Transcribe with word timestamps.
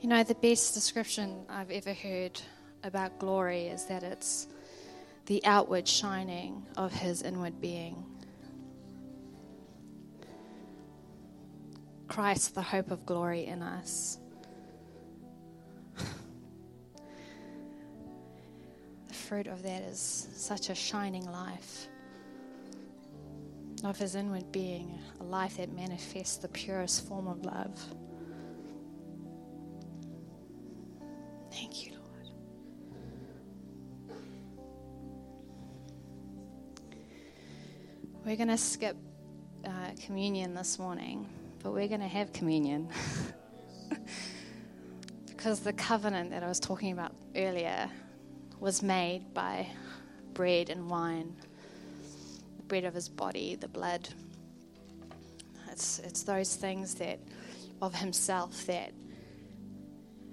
You 0.00 0.08
know, 0.08 0.22
the 0.22 0.34
best 0.34 0.72
description 0.72 1.44
I've 1.50 1.70
ever 1.70 1.92
heard 1.92 2.40
about 2.84 3.18
glory 3.18 3.66
is 3.66 3.84
that 3.84 4.02
it's 4.02 4.46
the 5.26 5.44
outward 5.44 5.86
shining 5.86 6.64
of 6.78 6.90
his 6.90 7.20
inward 7.20 7.60
being. 7.60 8.02
Christ, 12.08 12.54
the 12.54 12.62
hope 12.62 12.90
of 12.90 13.04
glory 13.04 13.44
in 13.44 13.60
us. 13.60 14.16
the 19.06 19.14
fruit 19.14 19.48
of 19.48 19.62
that 19.64 19.82
is 19.82 20.28
such 20.34 20.70
a 20.70 20.74
shining 20.74 21.30
life 21.30 21.88
of 23.84 23.98
his 23.98 24.14
inward 24.14 24.50
being, 24.50 24.98
a 25.20 25.24
life 25.24 25.58
that 25.58 25.70
manifests 25.74 26.38
the 26.38 26.48
purest 26.48 27.06
form 27.06 27.28
of 27.28 27.44
love. 27.44 27.78
We're 38.30 38.36
going 38.36 38.46
to 38.46 38.58
skip 38.58 38.96
uh, 39.64 39.70
communion 40.06 40.54
this 40.54 40.78
morning, 40.78 41.28
but 41.64 41.72
we're 41.72 41.88
going 41.88 41.98
to 42.00 42.06
have 42.06 42.32
communion. 42.32 42.88
because 45.26 45.58
the 45.58 45.72
covenant 45.72 46.30
that 46.30 46.44
I 46.44 46.46
was 46.46 46.60
talking 46.60 46.92
about 46.92 47.12
earlier 47.34 47.90
was 48.60 48.84
made 48.84 49.34
by 49.34 49.66
bread 50.32 50.70
and 50.70 50.88
wine, 50.88 51.34
the 52.56 52.62
bread 52.62 52.84
of 52.84 52.94
his 52.94 53.08
body, 53.08 53.56
the 53.56 53.66
blood. 53.66 54.08
It's, 55.72 55.98
it's 55.98 56.22
those 56.22 56.54
things 56.54 56.94
that 56.94 57.18
of 57.82 57.96
himself 57.96 58.64
that 58.66 58.92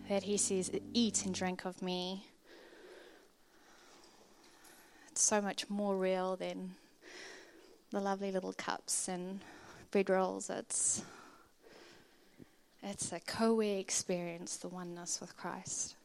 that 0.08 0.22
he 0.22 0.38
says, 0.38 0.70
Eat 0.94 1.26
and 1.26 1.34
drink 1.34 1.66
of 1.66 1.82
me. 1.82 2.28
It's 5.10 5.24
so 5.24 5.42
much 5.42 5.68
more 5.68 5.98
real 5.98 6.36
than 6.36 6.76
the 7.92 8.00
lovely 8.00 8.32
little 8.32 8.54
cups 8.54 9.08
and 9.08 9.40
bread 9.92 10.10
rolls. 10.10 10.50
It's, 10.50 11.04
it's 12.84 13.12
a 13.12 13.20
co 13.20 13.60
experience, 13.60 14.58
the 14.58 14.68
oneness 14.68 15.22
with 15.22 15.36
Christ. 15.38 15.96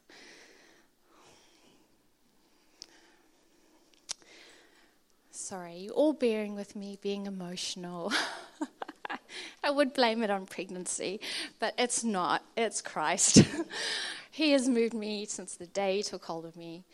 Sorry, 5.31 5.75
you 5.75 5.89
all 5.89 6.13
bearing 6.13 6.55
with 6.55 6.75
me 6.75 6.97
being 7.01 7.25
emotional. 7.25 8.13
I 9.63 9.69
would 9.69 9.93
blame 9.93 10.23
it 10.23 10.29
on 10.29 10.45
pregnancy, 10.45 11.19
but 11.59 11.73
it's 11.77 12.03
not. 12.03 12.43
It's 12.55 12.81
Christ. 12.81 13.43
he 14.31 14.51
has 14.51 14.69
moved 14.69 14.93
me 14.93 15.25
since 15.25 15.55
the 15.55 15.67
day 15.67 15.97
he 15.97 16.03
took 16.03 16.23
hold 16.25 16.45
of 16.45 16.55
me. 16.55 16.85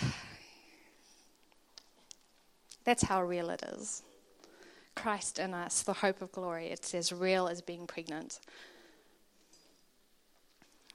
That's 2.90 3.04
how 3.04 3.22
real 3.22 3.50
it 3.50 3.62
is. 3.62 4.02
Christ 4.96 5.38
in 5.38 5.54
us, 5.54 5.82
the 5.82 5.92
hope 5.92 6.22
of 6.22 6.32
glory. 6.32 6.66
It's 6.66 6.92
as 6.92 7.12
real 7.12 7.46
as 7.46 7.62
being 7.62 7.86
pregnant. 7.86 8.40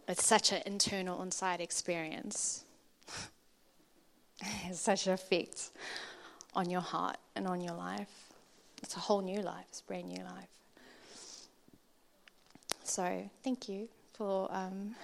It's 0.06 0.26
such 0.26 0.52
an 0.52 0.62
internal, 0.66 1.22
inside 1.22 1.62
experience. 1.62 2.66
it 4.42 4.46
has 4.46 4.78
such 4.78 5.08
an 5.08 5.14
effect 5.14 5.70
on 6.54 6.70
your 6.70 6.82
heart 6.82 7.16
and 7.34 7.48
on 7.48 7.62
your 7.62 7.76
life. 7.76 8.12
It's 8.84 8.98
a 8.98 9.00
whole 9.00 9.22
new 9.22 9.42
life, 9.42 9.64
it's 9.70 9.80
a 9.80 9.86
brand 9.86 10.10
new 10.10 10.22
life. 10.26 10.50
So, 12.84 13.30
thank 13.42 13.70
you 13.70 13.88
for 14.18 14.54
um, 14.54 14.96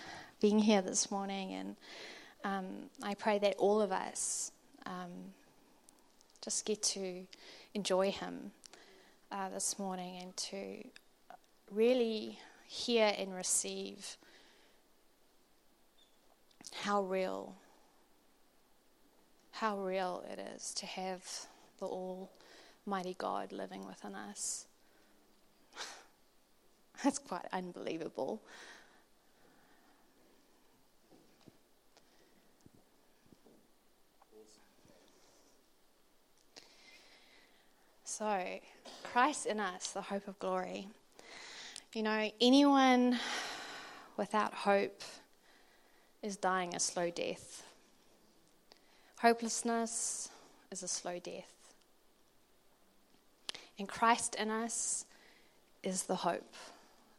being 0.42 0.60
here 0.60 0.82
this 0.82 1.10
morning, 1.10 1.54
and 1.54 1.76
um, 2.44 2.66
I 3.02 3.14
pray 3.14 3.40
that 3.40 3.56
all 3.60 3.82
of 3.82 3.94
us 3.94 4.52
um, 4.86 5.32
just 6.42 6.66
get 6.66 6.82
to 6.82 7.26
enjoy 7.74 8.12
Him 8.12 8.52
uh, 9.32 9.50
this 9.50 9.78
morning 9.78 10.20
and 10.22 10.36
to 10.38 10.84
really 11.72 12.40
hear 12.68 13.14
and 13.18 13.34
receive 13.34 14.18
how 16.84 17.04
real, 17.04 17.56
how 19.52 19.80
real 19.80 20.24
it 20.32 20.40
is 20.56 20.74
to 20.74 20.86
have 20.86 21.24
the 21.80 21.86
Almighty 21.86 23.16
God 23.18 23.52
living 23.52 23.86
within 23.86 24.16
us. 24.16 24.66
That's 27.04 27.20
quite 27.20 27.46
unbelievable. 27.54 28.42
So, 38.12 38.60
Christ 39.04 39.46
in 39.46 39.62
us, 39.62 39.92
the 39.92 40.02
hope 40.02 40.28
of 40.28 40.38
glory. 40.38 40.90
You 41.94 42.04
know, 42.04 42.30
anyone 42.42 43.18
without 44.18 44.54
hope 44.54 45.02
is 46.22 46.36
dying 46.36 46.76
a 46.76 46.80
slow 46.82 47.10
death. 47.10 47.64
Hopelessness 49.20 50.30
is 50.72 50.84
a 50.84 50.90
slow 50.90 51.20
death. 51.20 51.74
And 53.80 53.88
Christ 53.88 54.36
in 54.36 54.50
us 54.50 55.06
is 55.82 56.04
the 56.04 56.18
hope 56.18 56.54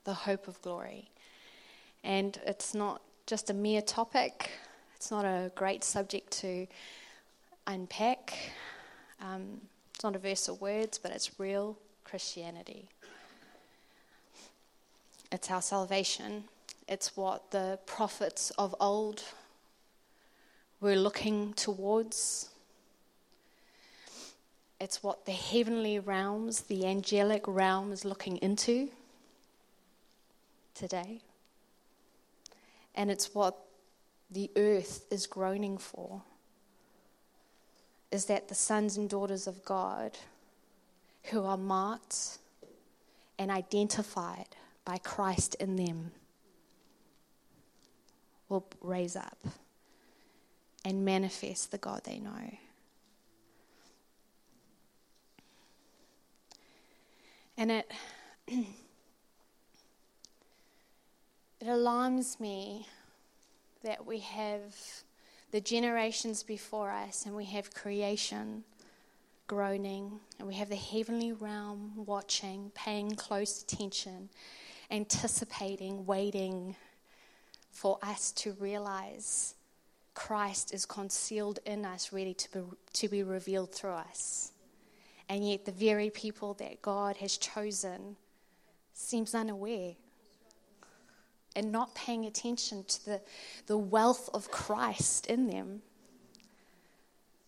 the 0.05 0.13
hope 0.13 0.47
of 0.47 0.61
glory. 0.61 1.09
And 2.05 2.39
it's 2.45 2.75
not 2.75 3.01
just 3.27 3.49
a 3.49 3.55
mere 3.55 3.81
topic, 3.81 4.51
it's 4.95 5.11
not 5.11 5.25
a 5.25 5.51
great 5.55 5.85
subject 5.85 6.33
to 6.43 6.67
unpack. 7.67 8.35
Um, 9.23 9.63
it's 10.03 10.05
not 10.05 10.17
a 10.17 10.19
verse 10.19 10.49
of 10.49 10.61
words, 10.61 10.99
but 10.99 11.13
it's 11.13 11.39
real 11.39 11.79
Christianity. 12.03 12.89
It's 15.31 15.49
our 15.49 15.63
salvation. 15.63 16.43
It's 16.89 17.17
what 17.17 17.53
the 17.53 17.79
prophets 17.87 18.51
of 18.59 18.75
old 18.81 19.23
were 20.81 20.97
looking 20.97 21.53
towards. 21.53 22.51
It's 24.81 25.05
what 25.05 25.25
the 25.25 25.31
heavenly 25.31 26.01
realms, 26.01 26.63
the 26.63 26.85
angelic 26.85 27.45
realm, 27.47 27.93
is 27.93 28.05
looking 28.05 28.39
into 28.39 28.91
today. 30.75 31.21
And 32.97 33.09
it's 33.09 33.37
what 33.37 33.57
the 34.33 34.51
earth 34.57 35.05
is 35.13 35.29
groaning 35.29 35.79
for 35.79 36.23
is 38.13 38.27
that 38.27 38.49
the 38.49 38.55
sons 38.55 38.97
and 38.97 39.11
daughters 39.11 39.47
of 39.47 39.65
God 39.65 40.19
who 41.25 41.45
are 41.45 41.57
marked 41.57 42.39
and 43.39 43.51
identified 43.51 44.47
by 44.85 44.99
Christ 44.99 45.57
in 45.57 45.77
them 45.77 46.13
will 48.49 48.67
raise 48.81 49.17
up 49.17 49.39
and 50.85 51.05
manifest 51.05 51.71
the 51.71 51.79
God 51.79 52.03
they 52.05 52.19
know. 52.19 52.57
And 57.57 57.71
it 57.71 57.91
It 61.63 61.69
alarms 61.69 62.41
me 62.41 62.89
that 63.85 64.05
we 64.05 64.19
have 64.19 64.75
the 65.53 65.61
generations 65.61 66.43
before 66.43 66.91
us 66.91 67.27
and 67.27 67.37
we 67.37 67.45
have 67.45 67.73
creation 67.73 68.65
groaning 69.47 70.19
and 70.39 70.49
we 70.49 70.55
have 70.55 70.71
the 70.71 70.77
heavenly 70.77 71.33
realm 71.33 71.93
watching, 72.07 72.73
paying 72.75 73.11
close 73.11 73.63
attention, 73.63 74.31
anticipating, 74.91 76.07
waiting 76.07 76.75
for 77.71 77.99
us 78.03 78.33
to 78.33 78.53
realize 78.55 79.55
Christ 80.15 80.73
is 80.73 80.87
concealed 80.87 81.59
in 81.67 81.85
us, 81.85 82.13
ready 82.13 82.33
to 82.35 82.51
be, 82.51 82.61
to 82.95 83.09
be 83.09 83.23
revealed 83.23 83.75
through 83.75 83.91
us. 83.91 84.53
And 85.29 85.49
yet, 85.49 85.65
the 85.65 85.73
very 85.73 86.11
people 86.11 86.55
that 86.55 86.83
God 86.83 87.17
has 87.19 87.39
chosen 87.39 88.17
seems 88.93 89.35
unaware 89.35 89.95
and 91.55 91.71
not 91.71 91.95
paying 91.95 92.25
attention 92.25 92.85
to 92.85 93.05
the, 93.05 93.21
the 93.67 93.77
wealth 93.77 94.31
of 94.33 94.51
Christ 94.51 95.27
in 95.27 95.47
them, 95.47 95.83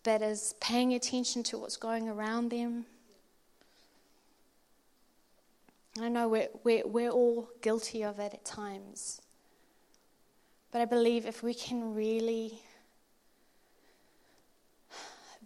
but 0.02 0.22
as 0.22 0.54
paying 0.60 0.92
attention 0.92 1.42
to 1.44 1.58
what's 1.58 1.76
going 1.76 2.08
around 2.08 2.50
them. 2.50 2.86
I 6.00 6.08
know 6.08 6.28
we're, 6.28 6.48
we're, 6.64 6.86
we're 6.86 7.10
all 7.10 7.48
guilty 7.62 8.02
of 8.02 8.18
it 8.18 8.34
at 8.34 8.44
times. 8.44 9.20
But 10.72 10.80
I 10.80 10.86
believe 10.86 11.24
if 11.24 11.42
we 11.42 11.54
can 11.54 11.94
really 11.94 12.58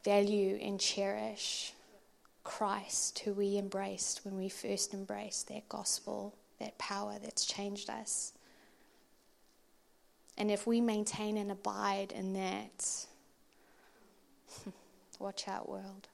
value 0.03 0.59
and 0.63 0.81
cherish 0.81 1.75
Christ, 2.45 3.19
who 3.21 3.35
we 3.35 3.59
embraced 3.59 4.25
when 4.25 4.39
we 4.39 4.49
first 4.49 4.95
embraced 4.95 5.49
that 5.49 5.69
gospel, 5.69 6.35
that 6.61 6.79
power 6.79 7.17
that's 7.23 7.45
changed 7.45 7.91
us, 7.91 8.33
And 10.39 10.53
if 10.53 10.69
we 10.69 10.81
maintain 10.81 11.37
and 11.37 11.51
abide 11.51 12.13
in 12.13 12.33
that, 12.35 13.07
watch 15.19 15.49
out, 15.49 15.69
world. 15.69 16.07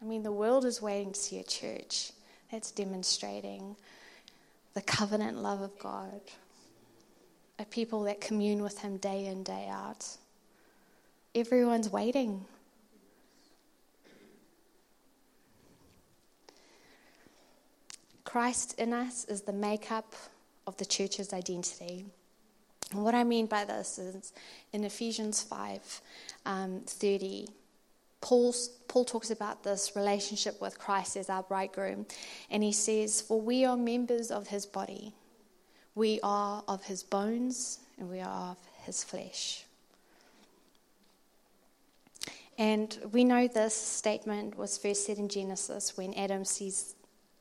I 0.00 0.04
mean, 0.04 0.22
the 0.22 0.30
world 0.30 0.66
is 0.66 0.82
waiting 0.82 1.12
to 1.12 1.18
see 1.18 1.38
a 1.38 1.42
church 1.42 2.12
that's 2.50 2.70
demonstrating 2.70 3.76
the 4.74 4.82
covenant 4.82 5.38
love 5.38 5.62
of 5.62 5.78
God, 5.78 6.20
a 7.58 7.64
people 7.64 8.02
that 8.02 8.20
commune 8.20 8.62
with 8.62 8.78
Him 8.80 8.98
day 8.98 9.24
in, 9.26 9.42
day 9.42 9.68
out. 9.70 10.06
Everyone's 11.34 11.88
waiting. 11.88 12.44
Christ 18.24 18.74
in 18.78 18.92
us 18.92 19.24
is 19.26 19.42
the 19.42 19.52
makeup 19.52 20.14
of 20.66 20.76
the 20.76 20.84
church's 20.84 21.32
identity. 21.32 22.06
And 22.92 23.04
what 23.04 23.14
I 23.14 23.24
mean 23.24 23.46
by 23.46 23.64
this 23.64 23.98
is 23.98 24.32
in 24.72 24.84
Ephesians 24.84 25.42
5 25.42 26.00
um, 26.44 26.82
30, 26.86 27.48
Paul, 28.20 28.54
Paul 28.88 29.04
talks 29.04 29.30
about 29.30 29.64
this 29.64 29.96
relationship 29.96 30.60
with 30.60 30.78
Christ 30.78 31.16
as 31.16 31.30
our 31.30 31.42
bridegroom. 31.42 32.06
And 32.50 32.62
he 32.62 32.72
says, 32.72 33.20
For 33.20 33.40
we 33.40 33.64
are 33.64 33.76
members 33.76 34.30
of 34.30 34.48
his 34.48 34.66
body, 34.66 35.12
we 35.94 36.20
are 36.22 36.62
of 36.68 36.84
his 36.84 37.02
bones, 37.02 37.80
and 37.98 38.08
we 38.10 38.20
are 38.20 38.52
of 38.52 38.58
his 38.84 39.02
flesh. 39.02 39.64
And 42.58 42.96
we 43.12 43.24
know 43.24 43.48
this 43.48 43.74
statement 43.74 44.56
was 44.56 44.78
first 44.78 45.06
said 45.06 45.18
in 45.18 45.28
Genesis 45.28 45.96
when 45.96 46.14
Adam 46.14 46.44
sees 46.44 46.94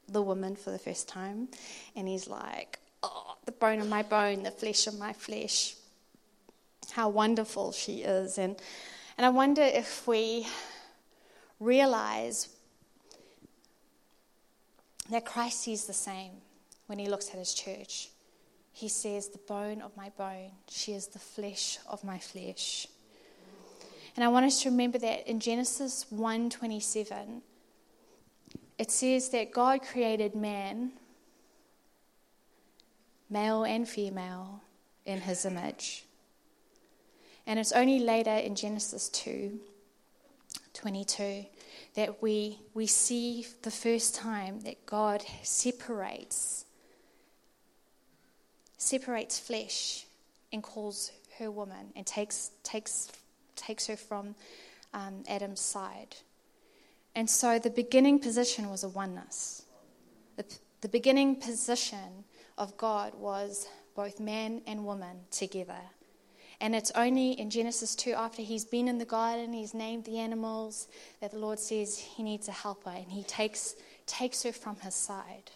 the 0.08 0.22
woman 0.22 0.56
for 0.56 0.72
the 0.72 0.80
first 0.80 1.08
time. 1.08 1.50
And 1.96 2.08
he's 2.08 2.28
like, 2.28 2.80
Oh, 3.04 3.36
the 3.46 3.52
bone 3.52 3.80
of 3.80 3.90
my 3.90 4.04
bone, 4.04 4.44
the 4.44 4.52
flesh 4.52 4.88
of 4.88 4.98
my 4.98 5.14
flesh. 5.14 5.76
How 6.92 7.10
wonderful 7.10 7.72
she 7.72 8.04
is. 8.04 8.38
And, 8.38 8.56
and 9.18 9.26
I 9.26 9.30
wonder 9.30 9.62
if 9.62 10.08
we 10.08 10.48
realize 11.60 12.50
that 15.10 15.26
Christ 15.26 15.62
sees 15.62 15.86
the 15.86 15.94
same 15.94 16.32
when 16.88 17.00
he 17.00 17.08
looks 17.08 17.30
at 17.30 17.36
his 17.36 17.54
church. 17.54 18.10
He 18.74 18.88
says, 18.88 19.28
The 19.28 19.40
bone 19.40 19.82
of 19.82 19.96
my 19.96 20.10
bone, 20.18 20.52
she 20.70 20.94
is 20.94 21.08
the 21.08 21.20
flesh 21.20 21.78
of 21.88 22.04
my 22.04 22.20
flesh. 22.20 22.88
And 24.16 24.26
I 24.26 24.28
want 24.28 24.46
us 24.46 24.62
to 24.64 24.70
remember 24.70 24.98
that 24.98 25.28
in 25.28 25.40
Genesis 25.40 26.06
1:27, 26.14 27.42
it 28.78 28.92
says 28.92 29.30
that 29.30 29.52
God 29.52 29.82
created 29.84 30.36
man, 30.36 30.92
male 33.32 33.64
and 33.64 33.88
female, 33.88 34.62
in 35.06 35.22
his 35.22 35.46
image. 35.46 36.06
And 37.48 37.58
it's 37.58 37.72
only 37.72 38.00
later 38.00 38.36
in 38.36 38.56
Genesis 38.56 39.10
2 39.10 39.60
22 40.74 41.46
that 41.96 42.22
we, 42.22 42.58
we 42.74 42.88
see 42.88 43.46
the 43.64 43.72
first 43.72 44.16
time 44.16 44.62
that 44.62 44.86
God 44.86 45.24
separates 45.44 46.66
separates 48.78 49.38
flesh 49.38 50.06
and 50.52 50.64
calls 50.64 51.12
her 51.38 51.52
woman 51.52 51.92
and 51.96 52.06
takes 52.06 52.52
takes 52.64 53.12
takes 53.56 53.88
her 53.88 53.96
from 53.96 54.36
um, 54.94 55.24
Adam's 55.28 55.60
side. 55.60 56.16
And 57.16 57.30
so 57.30 57.60
the 57.60 57.70
beginning 57.70 58.20
position 58.20 58.70
was 58.70 58.84
a 58.84 58.90
oneness. 58.90 59.66
The, 60.38 60.46
the 60.82 60.88
beginning 60.88 61.36
position 61.36 62.24
of 62.62 62.78
God 62.78 63.16
was 63.16 63.68
both 63.96 64.20
man 64.20 64.62
and 64.68 64.86
woman 64.86 65.18
together. 65.32 65.82
And 66.62 66.76
it's 66.76 66.92
only 66.92 67.32
in 67.32 67.50
Genesis 67.50 67.96
2, 67.96 68.12
after 68.12 68.44
he's 68.44 68.66
been 68.66 68.88
in 68.88 69.00
the 69.00 69.06
garden, 69.06 69.52
he's 69.52 69.74
named 69.74 70.06
the 70.06 70.20
animals, 70.20 70.88
that 71.22 71.32
the 71.32 71.40
Lord 71.40 71.58
says 71.58 71.98
he 71.98 72.22
needs 72.22 72.48
a 72.48 72.52
helper, 72.52 72.92
and 72.92 73.12
he 73.12 73.24
takes, 73.24 73.76
takes 74.06 74.44
her 74.44 74.52
from 74.52 74.76
his 74.76 74.94
side. 74.94 75.50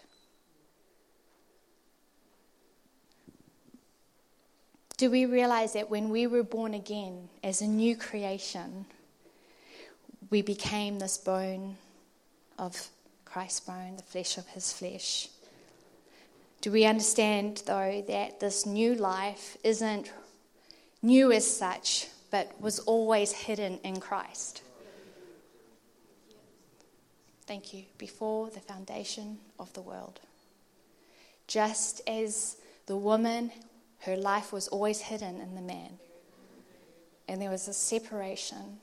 Do 4.98 5.12
we 5.12 5.28
realize 5.28 5.74
that 5.74 5.92
when 5.92 6.10
we 6.10 6.26
were 6.26 6.42
born 6.42 6.74
again 6.74 7.30
as 7.44 7.62
a 7.62 7.68
new 7.68 7.96
creation, 7.96 8.88
we 10.32 10.42
became 10.42 10.98
this 10.98 11.20
bone 11.20 11.78
of 12.58 12.88
Christ's 13.26 13.60
bone, 13.60 13.98
the 13.98 14.04
flesh 14.04 14.40
of 14.40 14.48
his 14.48 14.74
flesh. 14.74 15.30
Do 16.66 16.72
we 16.72 16.86
understand, 16.86 17.62
though, 17.68 18.04
that 18.08 18.40
this 18.40 18.66
new 18.66 18.96
life 18.96 19.56
isn't 19.64 20.12
new 21.04 21.32
as 21.32 21.46
such, 21.46 22.08
but 22.32 22.60
was 22.60 22.80
always 22.80 23.32
hidden 23.32 23.78
in 23.84 24.00
Christ? 24.00 24.64
Thank 27.46 27.72
you. 27.72 27.84
Before 28.00 28.50
the 28.50 28.62
foundation 28.62 29.38
of 29.60 29.72
the 29.74 29.84
world. 29.84 30.22
Just 31.46 32.02
as 32.08 32.58
the 32.88 32.98
woman, 32.98 33.52
her 34.00 34.18
life 34.18 34.52
was 34.52 34.68
always 34.68 35.02
hidden 35.02 35.40
in 35.42 35.54
the 35.54 35.62
man. 35.62 36.00
And 37.28 37.40
there 37.40 37.52
was 37.52 37.68
a 37.68 37.74
separation 37.74 38.80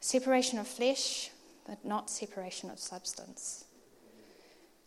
Separation 0.00 0.58
of 0.58 0.66
flesh, 0.66 1.30
but 1.64 1.84
not 1.84 2.10
separation 2.10 2.70
of 2.70 2.80
substance. 2.80 3.66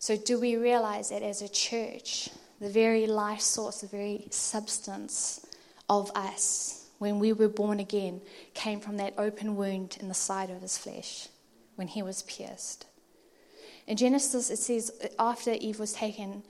So, 0.03 0.17
do 0.17 0.37
we 0.37 0.57
realize 0.57 1.11
that 1.11 1.23
as 1.23 1.41
a 1.41 1.47
church, 1.47 2.27
the 2.59 2.67
very 2.67 3.07
life 3.07 3.39
source, 3.39 3.79
the 3.79 3.87
very 3.87 4.27
substance 4.31 5.45
of 5.89 6.11
us, 6.13 6.89
when 6.99 7.19
we 7.19 7.31
were 7.31 7.47
born 7.47 7.79
again, 7.79 8.19
came 8.53 8.81
from 8.81 8.97
that 8.97 9.13
open 9.17 9.55
wound 9.55 9.95
in 10.01 10.09
the 10.09 10.13
side 10.13 10.49
of 10.49 10.61
his 10.61 10.77
flesh 10.77 11.29
when 11.77 11.87
he 11.87 12.03
was 12.03 12.21
pierced? 12.23 12.85
In 13.87 13.95
Genesis, 13.95 14.49
it 14.49 14.57
says, 14.57 14.91
after 15.17 15.53
Eve 15.53 15.79
was 15.79 15.93
taken 15.93 16.43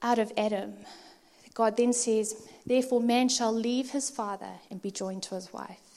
out 0.00 0.18
of 0.18 0.32
Adam, 0.34 0.72
God 1.52 1.76
then 1.76 1.92
says, 1.92 2.48
Therefore, 2.64 3.02
man 3.02 3.28
shall 3.28 3.52
leave 3.52 3.90
his 3.90 4.08
father 4.08 4.52
and 4.70 4.80
be 4.80 4.90
joined 4.90 5.22
to 5.24 5.34
his 5.34 5.52
wife 5.52 5.94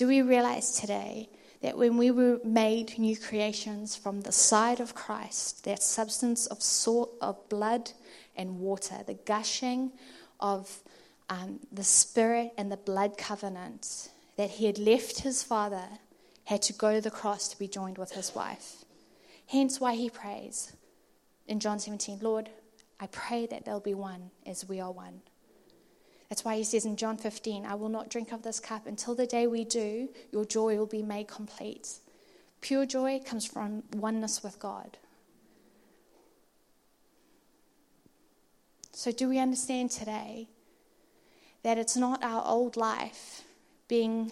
do 0.00 0.06
we 0.06 0.22
realize 0.22 0.80
today 0.80 1.28
that 1.62 1.76
when 1.76 1.96
we 1.96 2.10
were 2.10 2.40
made 2.44 2.98
new 2.98 3.16
creations 3.16 3.94
from 3.96 4.22
the 4.22 4.32
side 4.32 4.80
of 4.80 4.94
Christ, 4.94 5.64
that 5.64 5.82
substance 5.82 6.46
of 6.46 6.62
salt, 6.62 7.14
of 7.20 7.48
blood 7.48 7.92
and 8.34 8.58
water, 8.58 8.96
the 9.06 9.14
gushing 9.14 9.92
of 10.38 10.82
um, 11.28 11.60
the 11.70 11.84
Spirit 11.84 12.52
and 12.56 12.72
the 12.72 12.76
blood 12.76 13.18
covenant, 13.18 14.08
that 14.36 14.50
he 14.50 14.66
had 14.66 14.78
left 14.78 15.20
his 15.20 15.42
father, 15.42 15.84
had 16.44 16.62
to 16.62 16.72
go 16.72 16.94
to 16.94 17.00
the 17.00 17.10
cross 17.10 17.48
to 17.48 17.58
be 17.58 17.68
joined 17.68 17.98
with 17.98 18.12
his 18.12 18.34
wife. 18.34 18.84
Hence 19.46 19.80
why 19.80 19.94
he 19.94 20.08
prays 20.08 20.72
in 21.46 21.60
John 21.60 21.78
17, 21.78 22.20
Lord, 22.22 22.48
I 23.00 23.08
pray 23.08 23.46
that 23.46 23.64
they'll 23.64 23.80
be 23.80 23.94
one 23.94 24.30
as 24.46 24.68
we 24.68 24.80
are 24.80 24.92
one. 24.92 25.20
That's 26.30 26.44
why 26.44 26.56
he 26.56 26.64
says 26.64 26.86
in 26.86 26.96
John 26.96 27.16
15, 27.16 27.66
I 27.66 27.74
will 27.74 27.88
not 27.88 28.08
drink 28.08 28.30
of 28.32 28.42
this 28.42 28.60
cup 28.60 28.86
until 28.86 29.16
the 29.16 29.26
day 29.26 29.48
we 29.48 29.64
do, 29.64 30.08
your 30.30 30.44
joy 30.44 30.76
will 30.76 30.86
be 30.86 31.02
made 31.02 31.26
complete. 31.26 31.98
Pure 32.60 32.86
joy 32.86 33.20
comes 33.24 33.44
from 33.44 33.82
oneness 33.92 34.42
with 34.42 34.60
God. 34.60 34.96
So, 38.92 39.10
do 39.10 39.28
we 39.28 39.38
understand 39.38 39.90
today 39.90 40.46
that 41.64 41.78
it's 41.78 41.96
not 41.96 42.22
our 42.22 42.46
old 42.46 42.76
life 42.76 43.42
being 43.88 44.30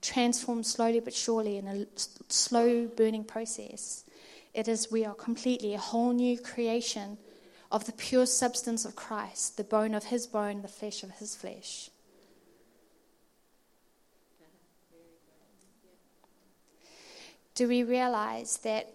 transformed 0.00 0.66
slowly 0.66 1.00
but 1.00 1.14
surely 1.14 1.56
in 1.56 1.66
a 1.66 1.86
slow 2.28 2.86
burning 2.86 3.24
process? 3.24 4.04
It 4.54 4.68
is 4.68 4.92
we 4.92 5.04
are 5.04 5.14
completely 5.14 5.74
a 5.74 5.78
whole 5.78 6.12
new 6.12 6.38
creation 6.38 7.16
of 7.72 7.86
the 7.86 7.92
pure 7.92 8.26
substance 8.26 8.84
of 8.84 8.94
Christ, 8.94 9.56
the 9.56 9.64
bone 9.64 9.94
of 9.94 10.04
his 10.04 10.26
bone, 10.26 10.60
the 10.60 10.68
flesh 10.68 11.02
of 11.02 11.10
his 11.12 11.34
flesh. 11.34 11.88
Do 17.54 17.66
we 17.66 17.82
realize 17.82 18.58
that 18.58 18.92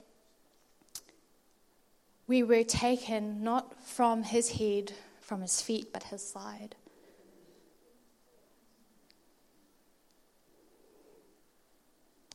we 2.27 2.43
were 2.43 2.63
taken 2.63 3.43
not 3.43 3.81
from 3.83 4.21
his 4.23 4.51
head, 4.51 4.93
from 5.21 5.41
his 5.41 5.59
feet, 5.59 5.91
but 5.91 6.03
his 6.03 6.21
side? 6.21 6.75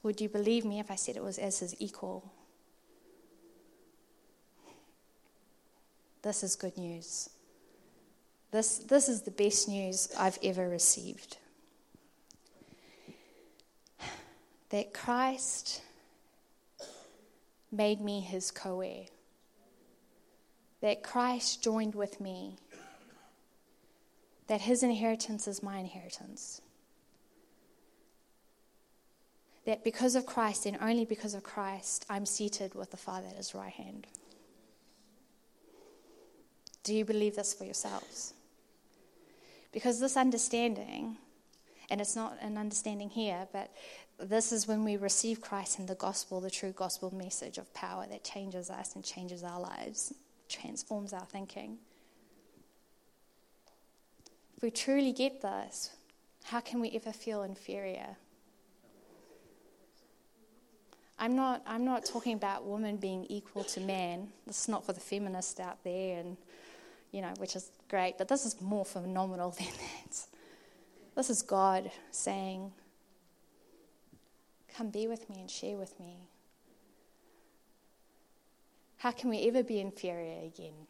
Would 0.03 0.21
you 0.21 0.29
believe 0.29 0.65
me 0.65 0.81
if 0.81 0.91
I 0.91 0.97
said 0.97 1.17
it 1.17 1.23
was 1.23 1.39
as 1.39 1.61
his 1.61 1.77
equal? 1.79 2.33
This 6.23 6.43
is 6.43 6.57
good 6.57 6.77
news. 6.77 7.31
This, 8.53 8.79
this 8.79 9.09
is 9.09 9.23
the 9.23 9.31
best 9.31 9.69
news 9.69 10.09
I've 10.19 10.39
ever 10.43 10.69
received. 10.69 11.39
That 14.71 14.95
Christ 14.95 15.83
made 17.71 18.01
me 18.01 18.21
his 18.21 18.51
co 18.51 18.81
heir. 18.81 19.05
That 20.81 21.03
Christ 21.03 21.63
joined 21.63 21.95
with 21.95 22.21
me 22.21 22.57
that 24.49 24.61
his 24.61 24.83
inheritance 24.83 25.49
is 25.49 25.63
my 25.63 25.79
inheritance. 25.79 26.61
That 29.65 29.85
because 29.85 30.15
of 30.15 30.27
Christ 30.27 30.67
and 30.67 30.77
only 30.81 31.05
because 31.05 31.35
of 31.35 31.43
Christ, 31.43 32.05
I'm 32.11 32.27
seated 32.27 32.75
with 32.75 32.91
the 32.91 32.97
Father 32.97 33.29
at 33.29 33.37
his 33.37 33.55
right 33.55 33.73
hand. 33.73 34.07
Do 36.85 36.95
you 36.95 37.05
believe 37.05 37.37
this 37.37 37.55
for 37.55 37.65
yourselves? 37.65 38.35
Because 39.73 40.01
this 40.01 40.17
understanding, 40.17 41.17
and 41.91 42.01
it's 42.01 42.17
not 42.17 42.37
an 42.41 42.59
understanding 42.59 43.09
here, 43.09 43.47
but 43.53 43.71
this 44.19 44.53
is 44.53 44.69
when 44.69 44.85
we 44.85 44.97
receive 44.97 45.41
Christ 45.41 45.79
and 45.79 45.89
the 45.89 45.95
gospel, 45.95 46.41
the 46.41 46.51
true 46.51 46.73
gospel 46.73 47.15
message 47.15 47.59
of 47.59 47.73
power 47.73 48.07
that 48.11 48.25
changes 48.25 48.69
us 48.69 48.95
and 48.95 49.05
changes 49.05 49.43
our 49.43 49.61
lives, 49.61 50.13
transforms 50.49 51.13
our 51.13 51.25
thinking. 51.25 51.79
If 54.57 54.63
we 54.63 54.71
truly 54.71 55.13
get 55.13 55.41
this, 55.41 55.91
how 56.45 56.61
can 56.61 56.81
we 56.81 56.91
ever 56.91 57.13
feel 57.13 57.43
inferior? 57.43 58.17
I'm 61.19 61.37
not, 61.37 61.63
I'm 61.67 61.85
not 61.85 62.05
talking 62.05 62.35
about 62.35 62.67
women 62.67 62.97
being 62.97 63.25
equal 63.27 63.63
to 63.65 63.81
man. 63.81 64.29
This 64.47 64.63
is 64.63 64.69
not 64.69 64.85
for 64.85 64.93
the 64.93 65.01
feminists 65.01 65.61
out 65.61 65.83
there, 65.85 66.19
and, 66.19 66.37
you 67.13 67.21
know, 67.21 67.33
which 67.39 67.55
is 67.55 67.71
great, 67.89 68.17
but 68.19 68.27
this 68.27 68.45
is 68.45 68.61
more 68.61 68.85
phenomenal 68.85 69.51
than 69.59 69.67
that. 69.67 70.27
This 71.15 71.31
is 71.31 71.43
God 71.43 71.91
saying, 72.11 72.73
Come 74.77 74.89
be 74.89 75.07
with 75.07 75.29
me 75.29 75.41
and 75.41 75.51
share 75.51 75.77
with 75.77 76.01
me. 76.01 76.29
How 78.97 79.11
can 79.11 79.29
we 79.29 79.47
ever 79.47 79.63
be 79.63 79.81
inferior 79.81 80.47
again? 80.47 80.87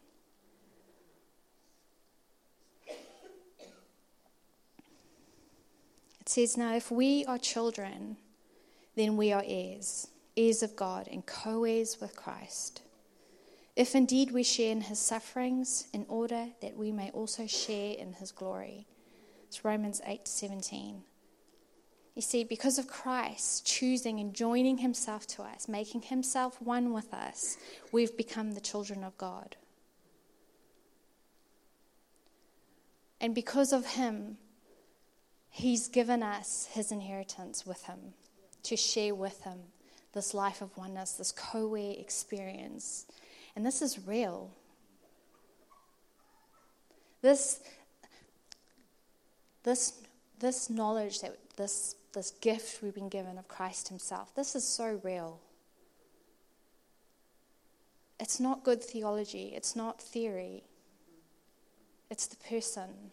It 6.21 6.29
says, 6.29 6.57
Now, 6.57 6.77
if 6.77 6.93
we 6.93 7.25
are 7.25 7.39
children, 7.39 8.17
then 8.95 9.17
we 9.17 9.33
are 9.33 9.43
heirs, 9.45 10.07
heirs 10.37 10.63
of 10.63 10.77
God, 10.77 11.09
and 11.11 11.27
co 11.27 11.65
heirs 11.65 11.99
with 12.01 12.15
Christ. 12.15 12.83
If 13.75 13.95
indeed 13.95 14.33
we 14.33 14.43
share 14.43 14.73
in 14.73 14.83
his 14.83 14.99
sufferings, 14.99 15.87
in 15.93 16.05
order 16.09 16.49
that 16.61 16.77
we 16.77 16.93
may 16.93 17.11
also 17.11 17.47
share 17.47 17.95
in 17.95 18.15
his 18.15 18.31
glory. 18.31 18.87
It's 19.47 19.65
Romans 19.65 20.01
8 20.07 20.29
17. 20.29 21.03
You 22.15 22.21
see, 22.21 22.45
because 22.45 22.79
of 22.79 22.87
Christ 22.87 23.67
choosing 23.67 24.21
and 24.21 24.35
joining 24.35 24.79
himself 24.79 25.27
to 25.29 25.43
us, 25.43 25.67
making 25.67 26.03
himself 26.03 26.61
one 26.61 26.93
with 26.93 27.13
us, 27.15 27.57
we've 27.91 28.15
become 28.17 28.53
the 28.53 28.61
children 28.61 29.03
of 29.03 29.17
God. 29.17 29.57
And 33.19 33.35
because 33.35 33.73
of 33.73 33.87
him, 33.87 34.37
he's 35.49 35.89
given 35.89 36.23
us 36.23 36.69
his 36.73 36.93
inheritance 36.93 37.65
with 37.65 37.85
him, 37.85 38.13
to 38.65 38.77
share 38.77 39.15
with 39.15 39.43
him 39.45 39.61
this 40.13 40.35
life 40.35 40.61
of 40.61 40.77
oneness, 40.77 41.13
this 41.13 41.33
co 41.33 41.75
experience. 41.75 43.07
And 43.55 43.65
this 43.67 43.83
is 43.83 44.07
real. 44.07 44.51
This, 47.21 47.61
this, 49.63 50.03
this 50.41 50.71
knowledge 50.71 51.21
that 51.21 51.37
this 51.57 51.97
this 52.13 52.31
gift 52.31 52.83
we've 52.83 52.95
been 52.95 53.09
given 53.09 53.39
of 53.39 53.49
Christ 53.49 53.89
Himself. 53.89 54.35
This 54.35 54.55
is 54.55 54.65
so 54.65 55.01
real. 55.03 55.41
It's 58.21 58.39
not 58.39 58.63
good 58.63 58.83
theology, 58.83 59.53
it's 59.55 59.75
not 59.75 60.01
theory, 60.01 60.63
it's 62.11 62.27
the 62.27 62.37
person. 62.37 63.11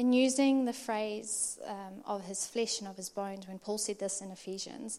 In 0.00 0.14
using 0.14 0.64
the 0.64 0.72
phrase 0.72 1.58
um, 1.66 2.00
of 2.06 2.24
his 2.24 2.46
flesh 2.46 2.80
and 2.80 2.88
of 2.88 2.96
his 2.96 3.10
bones, 3.10 3.46
when 3.46 3.58
Paul 3.58 3.76
said 3.76 3.98
this 3.98 4.22
in 4.22 4.30
Ephesians, 4.30 4.98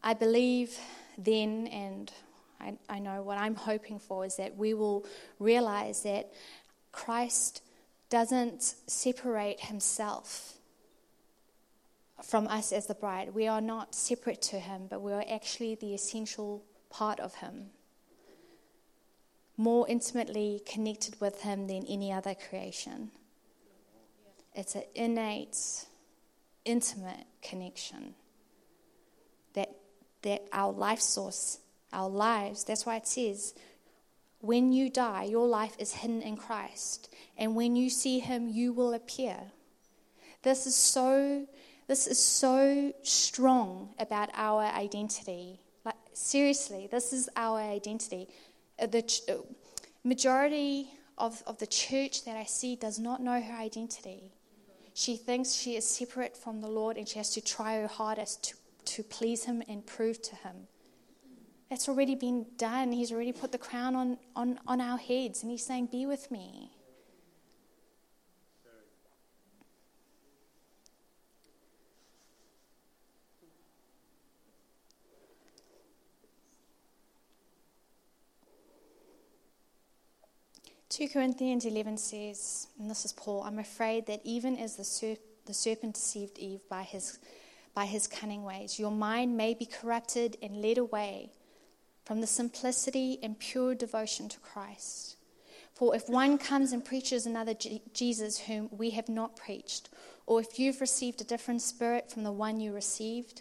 I 0.00 0.14
believe 0.14 0.78
then, 1.18 1.66
and 1.66 2.12
I, 2.60 2.74
I 2.88 3.00
know 3.00 3.20
what 3.22 3.38
I'm 3.38 3.56
hoping 3.56 3.98
for, 3.98 4.24
is 4.24 4.36
that 4.36 4.56
we 4.56 4.74
will 4.74 5.04
realize 5.40 6.04
that 6.04 6.32
Christ 6.92 7.62
doesn't 8.10 8.62
separate 8.86 9.58
himself 9.58 10.58
from 12.22 12.46
us 12.46 12.70
as 12.70 12.86
the 12.86 12.94
bride. 12.94 13.34
We 13.34 13.48
are 13.48 13.60
not 13.60 13.96
separate 13.96 14.40
to 14.42 14.60
him, 14.60 14.86
but 14.88 15.02
we 15.02 15.12
are 15.12 15.24
actually 15.28 15.74
the 15.74 15.94
essential 15.94 16.62
part 16.90 17.18
of 17.18 17.34
him. 17.34 17.70
More 19.56 19.84
intimately 19.88 20.62
connected 20.64 21.20
with 21.20 21.42
him 21.42 21.66
than 21.66 21.84
any 21.88 22.12
other 22.12 22.36
creation. 22.36 23.10
It's 24.54 24.74
an 24.74 24.84
innate, 24.94 25.86
intimate 26.64 27.26
connection 27.42 28.14
that 29.54 29.70
that 30.22 30.46
our 30.52 30.72
life 30.72 31.00
source, 31.00 31.58
our 31.92 32.08
lives, 32.08 32.64
that's 32.64 32.86
why 32.86 32.96
it 32.96 33.06
says, 33.06 33.54
when 34.40 34.72
you 34.72 34.90
die, 34.90 35.24
your 35.24 35.46
life 35.46 35.76
is 35.78 35.92
hidden 35.92 36.22
in 36.22 36.36
Christ. 36.36 37.12
And 37.38 37.54
when 37.54 37.76
you 37.76 37.90
see 37.90 38.18
him, 38.18 38.48
you 38.48 38.72
will 38.72 38.92
appear. 38.92 39.36
This 40.42 40.66
is 40.66 40.74
so 40.74 41.46
this 41.86 42.06
is 42.06 42.18
so 42.18 42.92
strong 43.02 43.94
about 43.98 44.30
our 44.34 44.62
identity. 44.62 45.60
Like 45.84 45.96
seriously, 46.12 46.88
this 46.90 47.12
is 47.12 47.28
our 47.36 47.58
identity. 47.58 48.28
Uh, 48.78 48.86
the 48.86 49.02
ch- 49.02 49.22
uh, 49.28 49.38
majority 50.04 50.90
of, 51.18 51.42
of 51.46 51.58
the 51.58 51.66
church 51.66 52.24
that 52.24 52.36
I 52.36 52.44
see 52.44 52.76
does 52.76 52.98
not 52.98 53.20
know 53.20 53.40
her 53.40 53.54
identity. 53.54 54.32
She 54.94 55.16
thinks 55.16 55.54
she 55.54 55.76
is 55.76 55.86
separate 55.86 56.36
from 56.36 56.60
the 56.60 56.68
Lord 56.68 56.96
and 56.96 57.08
she 57.08 57.18
has 57.18 57.30
to 57.30 57.40
try 57.40 57.80
her 57.80 57.86
hardest 57.86 58.44
to 58.44 58.56
to 58.84 59.02
please 59.02 59.44
Him 59.44 59.62
and 59.68 59.84
prove 59.86 60.20
to 60.22 60.36
Him. 60.36 60.68
That's 61.70 61.88
already 61.88 62.14
been 62.14 62.46
done. 62.56 62.92
He's 62.92 63.12
already 63.12 63.32
put 63.32 63.52
the 63.52 63.58
crown 63.58 63.96
on, 63.96 64.18
on, 64.36 64.60
on 64.66 64.80
our 64.80 64.98
heads, 64.98 65.42
and 65.42 65.50
He's 65.50 65.64
saying, 65.64 65.86
Be 65.86 66.06
with 66.06 66.30
me. 66.30 66.70
Two 80.92 81.08
Corinthians 81.08 81.64
eleven 81.64 81.96
says, 81.96 82.66
and 82.78 82.90
this 82.90 83.06
is 83.06 83.14
Paul. 83.14 83.44
I'm 83.44 83.58
afraid 83.58 84.04
that 84.08 84.20
even 84.24 84.58
as 84.58 84.76
the, 84.76 84.82
serp- 84.82 85.20
the 85.46 85.54
serpent 85.54 85.94
deceived 85.94 86.38
Eve 86.38 86.60
by 86.68 86.82
his 86.82 87.18
by 87.74 87.86
his 87.86 88.06
cunning 88.06 88.44
ways. 88.44 88.78
Your 88.78 88.90
mind 88.90 89.34
may 89.34 89.54
be 89.54 89.64
corrupted 89.64 90.36
and 90.42 90.60
led 90.60 90.76
away 90.76 91.30
from 92.04 92.20
the 92.20 92.26
simplicity 92.26 93.18
and 93.22 93.38
pure 93.38 93.74
devotion 93.74 94.28
to 94.28 94.38
Christ. 94.40 95.16
For 95.72 95.96
if 95.96 96.10
one 96.10 96.36
comes 96.36 96.72
and 96.72 96.84
preaches 96.84 97.24
another 97.24 97.54
Jesus 97.94 98.40
whom 98.40 98.68
we 98.70 98.90
have 98.90 99.08
not 99.08 99.34
preached, 99.34 99.88
or 100.26 100.40
if 100.40 100.58
you've 100.58 100.82
received 100.82 101.22
a 101.22 101.24
different 101.24 101.62
spirit 101.62 102.10
from 102.10 102.22
the 102.22 102.32
one 102.32 102.60
you 102.60 102.74
received, 102.74 103.40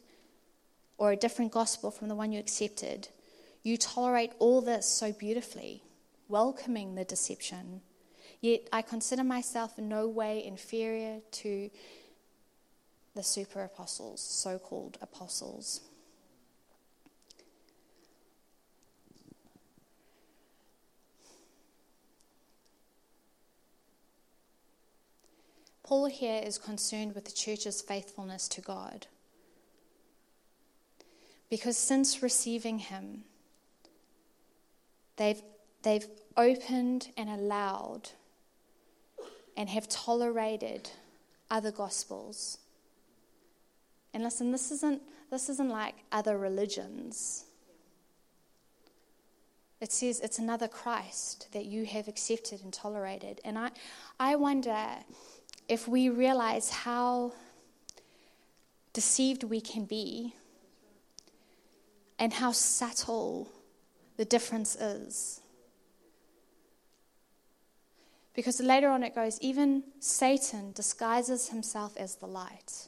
or 0.97 1.11
a 1.11 1.17
different 1.17 1.51
gospel 1.51 1.91
from 1.91 2.07
the 2.07 2.15
one 2.15 2.31
you 2.31 2.39
accepted, 2.39 3.09
you 3.61 3.75
tolerate 3.75 4.31
all 4.39 4.61
this 4.61 4.87
so 4.87 5.11
beautifully, 5.11 5.83
welcoming 6.31 6.95
the 6.95 7.03
deception. 7.03 7.81
Yet 8.39 8.61
I 8.73 8.81
consider 8.81 9.23
myself 9.23 9.77
in 9.77 9.87
no 9.87 10.07
way 10.07 10.43
inferior 10.43 11.19
to 11.31 11.69
the 13.13 13.21
super 13.21 13.61
apostles, 13.63 14.21
so 14.21 14.57
called 14.57 14.97
apostles. 15.01 15.81
Paul 25.83 26.05
here 26.05 26.41
is 26.41 26.57
concerned 26.57 27.13
with 27.15 27.25
the 27.25 27.33
church's 27.33 27.81
faithfulness 27.81 28.47
to 28.47 28.61
God. 28.61 29.07
Because 31.49 31.75
since 31.75 32.23
receiving 32.23 32.79
him, 32.79 33.25
they've, 35.17 35.41
they've 35.83 36.07
opened 36.37 37.09
and 37.17 37.29
allowed 37.29 38.09
and 39.57 39.69
have 39.69 39.87
tolerated 39.87 40.89
other 41.49 41.71
gospels 41.71 42.57
and 44.13 44.23
listen, 44.23 44.51
this 44.51 44.71
isn't, 44.71 45.01
this 45.29 45.49
isn't 45.49 45.69
like 45.69 45.95
other 46.11 46.37
religions. 46.37 47.45
It 49.79 49.91
says 49.91 50.19
it's 50.19 50.37
another 50.37 50.67
Christ 50.67 51.47
that 51.53 51.65
you 51.65 51.85
have 51.85 52.07
accepted 52.07 52.61
and 52.63 52.71
tolerated. 52.71 53.41
And 53.43 53.57
I, 53.57 53.71
I 54.19 54.35
wonder, 54.35 54.77
if 55.67 55.87
we 55.87 56.09
realize 56.09 56.69
how 56.69 57.33
deceived 58.93 59.43
we 59.43 59.61
can 59.61 59.85
be 59.85 60.35
and 62.19 62.33
how 62.33 62.51
subtle 62.51 63.49
the 64.17 64.25
difference 64.25 64.75
is. 64.75 65.39
Because 68.33 68.61
later 68.61 68.89
on 68.89 69.03
it 69.03 69.13
goes, 69.13 69.39
even 69.41 69.83
Satan 69.99 70.71
disguises 70.71 71.49
himself 71.49 71.97
as 71.97 72.15
the 72.15 72.27
light. 72.27 72.87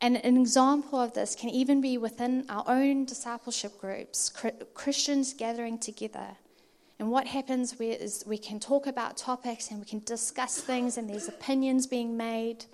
And 0.00 0.16
an 0.16 0.36
example 0.36 1.00
of 1.00 1.14
this 1.14 1.34
can 1.34 1.50
even 1.50 1.80
be 1.80 1.96
within 1.98 2.44
our 2.48 2.64
own 2.66 3.04
discipleship 3.04 3.78
groups, 3.80 4.32
Christians 4.74 5.32
gathering 5.32 5.78
together. 5.78 6.36
And 6.98 7.10
what 7.10 7.26
happens 7.26 7.72
is 7.80 8.24
we 8.26 8.38
can 8.38 8.60
talk 8.60 8.86
about 8.86 9.16
topics 9.16 9.70
and 9.70 9.80
we 9.80 9.86
can 9.86 10.02
discuss 10.04 10.60
things, 10.60 10.96
and 10.96 11.08
there's 11.08 11.28
opinions 11.28 11.86
being 11.86 12.16
made, 12.16 12.64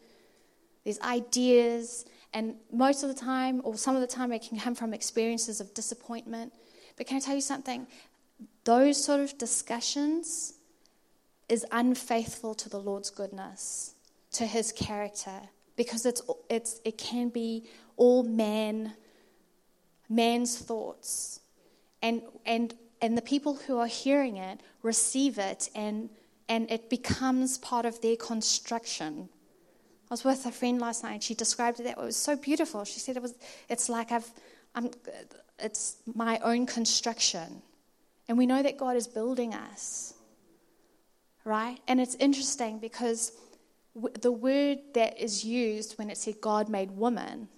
there's 0.85 1.01
ideas, 1.01 2.05
and 2.35 2.57
most 2.71 3.03
of 3.03 3.09
the 3.09 3.15
time, 3.15 3.63
or 3.65 3.77
some 3.77 3.95
of 3.95 4.03
the 4.03 4.07
time, 4.07 4.33
it 4.33 4.43
can 4.47 4.59
come 4.59 4.75
from 4.75 4.93
experiences 4.93 5.61
of 5.61 5.73
disappointment. 5.73 6.53
But 6.97 7.07
can 7.07 7.17
I 7.17 7.21
tell 7.21 7.35
you 7.35 7.41
something? 7.41 7.87
Those 8.65 9.03
sort 9.03 9.21
of 9.21 9.39
discussions 9.39 10.55
is 11.49 11.65
unfaithful 11.73 12.55
to 12.55 12.69
the 12.69 12.79
Lord's 12.79 13.11
goodness, 13.11 13.95
to 14.33 14.47
his 14.47 14.73
character, 14.73 15.41
because 15.77 16.05
it's, 16.05 16.23
it's, 16.51 16.81
it 16.85 16.99
can 16.99 17.29
be 17.29 17.65
all 17.97 18.23
man, 18.23 18.93
man's 20.09 20.59
thoughts. 20.59 21.41
And, 22.03 22.23
and, 22.45 22.75
and 23.01 23.17
the 23.17 23.23
people 23.23 23.55
who 23.55 23.79
are 23.79 23.87
hearing 23.87 24.37
it 24.37 24.61
receive 24.83 25.39
it, 25.39 25.71
and, 25.75 26.11
and 26.49 26.71
it 26.71 26.91
becomes 26.91 27.59
part 27.59 27.87
of 27.87 28.01
their 28.03 28.17
construction. 28.17 29.29
I 30.11 30.15
was 30.15 30.25
with 30.25 30.47
a 30.47 30.53
friend 30.53 30.81
last 30.81 31.03
night, 31.03 31.13
and 31.13 31.23
she 31.23 31.35
described 31.35 31.81
it 31.81 31.85
that 31.85 31.97
way. 31.97 32.05
It 32.05 32.07
was 32.07 32.17
so 32.17 32.37
beautiful. 32.37 32.85
She 32.85 33.01
said 33.01 33.17
it 33.17 33.23
was, 33.23 33.35
it's 33.69 33.89
like 33.89 34.13
I've, 34.13 34.31
I'm, 34.75 34.91
it's 35.59 35.97
my 36.15 36.39
own 36.39 36.67
construction. 36.67 37.63
And 38.29 38.37
we 38.37 38.47
know 38.47 38.63
that 38.63 38.77
God 38.77 38.97
is 38.97 39.07
building 39.07 39.55
us 39.55 40.15
right? 41.49 41.81
And 41.89 41.99
it's 42.01 42.15
interesting 42.17 42.79
because 42.79 43.33
w- 43.95 44.15
the 44.21 44.31
word 44.31 44.79
that 44.93 45.19
is 45.19 45.45
used 45.45 45.97
when 45.99 46.11
it 46.11 46.19
said 46.19 46.41
God 46.43 46.69
made 46.69 46.91
woman 46.91 47.49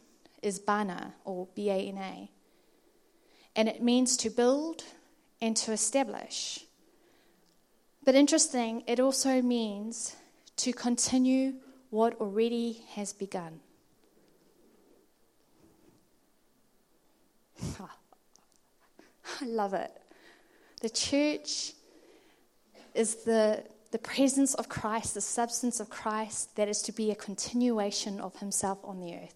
is 0.43 0.61
bana 0.61 1.15
or 1.25 1.49
B 1.57 1.69
A 1.71 1.75
N 1.75 1.99
A. 1.99 2.31
And 3.57 3.69
it 3.69 3.83
means 3.83 4.17
to 4.19 4.31
build 4.31 4.85
and 5.43 5.57
to 5.57 5.73
establish. 5.73 6.65
But 8.05 8.15
interesting, 8.15 8.85
it 8.87 9.01
also 9.01 9.43
means 9.43 10.15
to 10.59 10.73
continue 10.73 11.55
what 11.91 12.15
already 12.21 12.85
has 12.95 13.13
begun. 13.13 13.59
I 19.41 19.45
love 19.45 19.75
it. 19.75 19.91
The 20.81 20.91
church 20.91 21.73
is 22.95 23.17
the 23.25 23.65
the 23.91 23.99
presence 23.99 24.55
of 24.55 24.69
Christ, 24.69 25.15
the 25.15 25.21
substance 25.21 25.81
of 25.81 25.91
Christ, 25.91 26.55
that 26.57 26.69
is 26.69 26.81
to 26.83 26.93
be 26.93 27.11
a 27.11 27.15
continuation 27.15 28.21
of 28.21 28.37
himself 28.37 28.79
on 28.85 29.01
the 29.01 29.15
earth. 29.15 29.35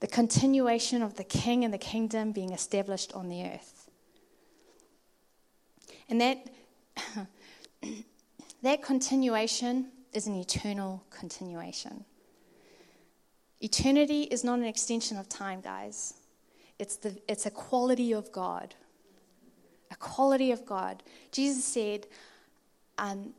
The 0.00 0.06
continuation 0.06 1.02
of 1.02 1.16
the 1.16 1.24
king 1.24 1.64
and 1.64 1.72
the 1.72 1.78
kingdom 1.78 2.32
being 2.32 2.52
established 2.52 3.12
on 3.12 3.28
the 3.28 3.44
earth. 3.44 3.90
And 6.08 6.20
that, 6.20 6.46
that 8.62 8.82
continuation 8.82 9.88
is 10.12 10.26
an 10.26 10.34
eternal 10.34 11.02
continuation. 11.10 12.04
Eternity 13.60 14.22
is 14.22 14.44
not 14.44 14.58
an 14.58 14.64
extension 14.64 15.16
of 15.16 15.28
time, 15.28 15.60
guys. 15.60 16.14
It's, 16.78 16.96
the, 16.96 17.16
it's 17.28 17.46
a 17.46 17.50
quality 17.50 18.12
of 18.12 18.30
God. 18.32 18.74
A 19.90 19.96
quality 19.96 20.52
of 20.52 20.66
God. 20.66 21.02
Jesus 21.32 21.64
said, 21.64 22.06
um, 22.98 23.34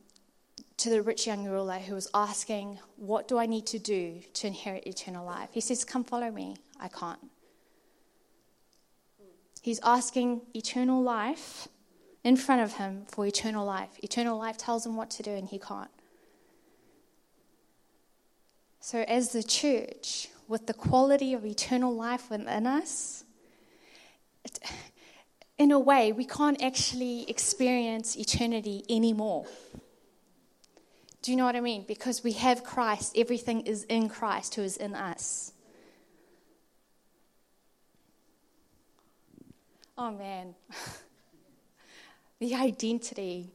to 0.78 0.90
the 0.90 1.02
rich 1.02 1.26
young 1.26 1.44
ruler 1.44 1.78
who 1.78 1.94
was 1.94 2.08
asking, 2.14 2.78
What 2.96 3.28
do 3.28 3.38
I 3.38 3.46
need 3.46 3.66
to 3.66 3.78
do 3.78 4.20
to 4.34 4.46
inherit 4.46 4.86
eternal 4.86 5.24
life? 5.24 5.48
He 5.52 5.60
says, 5.60 5.84
Come 5.84 6.04
follow 6.04 6.30
me. 6.30 6.56
I 6.80 6.88
can't. 6.88 7.18
He's 9.60 9.80
asking 9.82 10.42
eternal 10.54 11.02
life 11.02 11.68
in 12.24 12.36
front 12.36 12.62
of 12.62 12.74
him 12.74 13.04
for 13.08 13.26
eternal 13.26 13.66
life. 13.66 13.90
Eternal 14.02 14.38
life 14.38 14.56
tells 14.56 14.86
him 14.86 14.96
what 14.96 15.10
to 15.10 15.22
do, 15.22 15.32
and 15.32 15.48
he 15.48 15.58
can't. 15.58 15.90
So, 18.80 19.00
as 19.00 19.32
the 19.32 19.42
church, 19.42 20.28
with 20.46 20.66
the 20.66 20.74
quality 20.74 21.34
of 21.34 21.44
eternal 21.44 21.94
life 21.94 22.30
within 22.30 22.66
us, 22.66 23.24
in 25.58 25.72
a 25.72 25.78
way, 25.78 26.12
we 26.12 26.24
can't 26.24 26.62
actually 26.62 27.28
experience 27.28 28.16
eternity 28.16 28.84
anymore. 28.88 29.46
Do 31.20 31.32
you 31.32 31.36
know 31.36 31.44
what 31.44 31.56
I 31.56 31.60
mean? 31.60 31.84
Because 31.86 32.22
we 32.22 32.32
have 32.32 32.62
Christ, 32.62 33.18
everything 33.18 33.62
is 33.62 33.84
in 33.84 34.08
Christ 34.08 34.54
who 34.54 34.62
is 34.62 34.76
in 34.76 34.94
us. 34.94 35.52
Oh 39.96 40.12
man. 40.12 40.54
the 42.38 42.54
identity. 42.54 43.50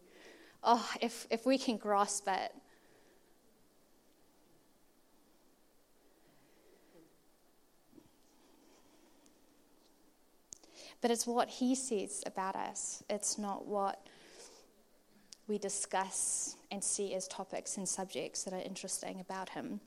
Oh, 0.61 0.87
if, 1.01 1.25
if 1.31 1.45
we 1.45 1.57
can 1.57 1.77
grasp 1.77 2.27
it. 2.27 2.53
But 11.03 11.11
it's 11.11 11.27
what 11.27 11.49
he 11.49 11.75
says 11.75 12.23
about 12.25 12.55
us, 12.55 13.03
it's 13.09 13.37
not 13.37 13.65
what 13.67 14.07
we 15.49 15.57
discuss 15.57 16.55
and 16.71 16.81
see 16.81 17.13
as 17.13 17.27
topics 17.27 17.75
and 17.75 17.87
subjects 17.87 18.45
that 18.45 18.53
are 18.53 18.61
interesting 18.61 19.19
about 19.19 19.49
him. 19.49 19.81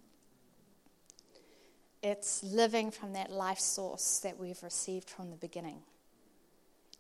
It's 2.03 2.43
living 2.43 2.91
from 2.91 3.15
that 3.15 3.33
life 3.33 3.59
source 3.59 4.19
that 4.19 4.39
we've 4.39 4.63
received 4.63 5.09
from 5.09 5.31
the 5.31 5.37
beginning. 5.37 5.79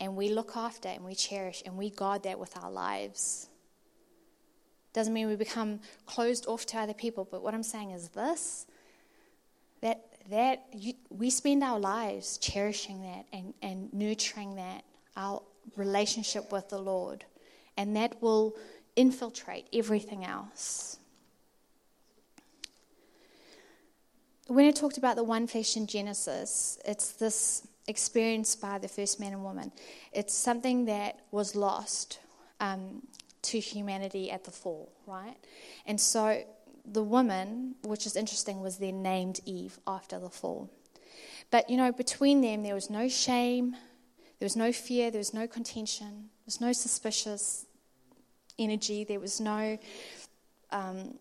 And 0.01 0.17
we 0.17 0.31
look 0.31 0.57
after 0.57 0.89
and 0.89 1.05
we 1.05 1.15
cherish 1.15 1.63
and 1.67 1.77
we 1.77 1.91
guard 1.91 2.23
that 2.23 2.39
with 2.39 2.57
our 2.57 2.71
lives. 2.71 3.51
Doesn't 4.95 5.13
mean 5.13 5.29
we 5.29 5.37
become 5.37 5.81
closed 6.07 6.47
off 6.47 6.65
to 6.67 6.79
other 6.79 6.95
people, 6.95 7.29
but 7.31 7.43
what 7.43 7.53
I'm 7.53 7.63
saying 7.63 7.91
is 7.91 8.09
this 8.09 8.67
that 9.83 10.16
that 10.31 10.65
you, 10.73 10.95
we 11.11 11.31
spend 11.31 11.63
our 11.63 11.79
lives 11.79 12.39
cherishing 12.39 13.03
that 13.03 13.27
and, 13.33 13.55
and 13.63 13.93
nurturing 13.93 14.57
that, 14.57 14.85
our 15.17 15.43
relationship 15.77 16.53
with 16.53 16.69
the 16.69 16.79
Lord, 16.79 17.25
and 17.77 17.97
that 17.97 18.21
will 18.23 18.55
infiltrate 18.97 19.67
everything 19.73 20.25
else. 20.25 20.99
When 24.47 24.67
I 24.67 24.71
talked 24.71 24.97
about 24.97 25.17
the 25.17 25.25
one 25.25 25.47
flesh 25.47 25.77
in 25.77 25.87
Genesis, 25.87 26.79
it's 26.85 27.13
this 27.13 27.67
experience 27.89 28.55
by 28.55 28.79
the 28.79 28.89
first 28.89 29.19
man 29.21 29.33
and 29.33 29.43
woman. 29.43 29.73
It's 30.13 30.35
something 30.35 30.85
that 30.87 31.21
was 31.31 31.57
lost 31.57 32.21
um, 32.61 33.03
to 33.43 33.59
humanity 33.59 34.31
at 34.31 34.45
the 34.45 34.51
fall, 34.51 34.93
right? 35.07 35.37
And 35.87 36.01
so 36.01 36.43
the 36.91 37.03
woman, 37.03 37.75
which 37.83 38.07
is 38.07 38.17
interesting, 38.17 38.61
was 38.61 38.79
then 38.79 39.03
named 39.03 39.41
Eve 39.45 39.79
after 39.87 40.19
the 40.19 40.31
fall. 40.31 40.71
But, 41.51 41.71
you 41.71 41.77
know, 41.77 41.93
between 41.93 42.41
them, 42.41 42.63
there 42.63 42.75
was 42.75 42.91
no 42.91 43.09
shame, 43.09 43.73
there 44.39 44.47
was 44.47 44.57
no 44.57 44.73
fear, 44.73 45.11
there 45.11 45.19
was 45.19 45.35
no 45.35 45.47
contention, 45.47 46.09
there 46.09 46.47
was 46.47 46.61
no 46.61 46.73
suspicious 46.73 47.67
energy, 48.59 49.05
there 49.05 49.21
was 49.21 49.41
no 49.41 49.79
um, 50.71 51.19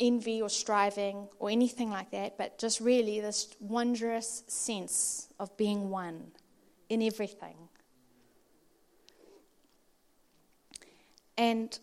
envy 0.00 0.40
or 0.40 0.48
striving 0.48 1.28
or 1.38 1.50
anything 1.50 1.90
like 1.90 2.10
that, 2.10 2.38
but 2.38 2.58
just 2.58 2.80
really 2.80 3.20
this 3.20 3.48
wondrous 3.60 4.44
sense 4.46 5.28
of 5.38 5.54
being 5.56 5.90
one 5.90 6.30
in 6.88 7.02
everything. 7.02 7.56
And 11.36 11.78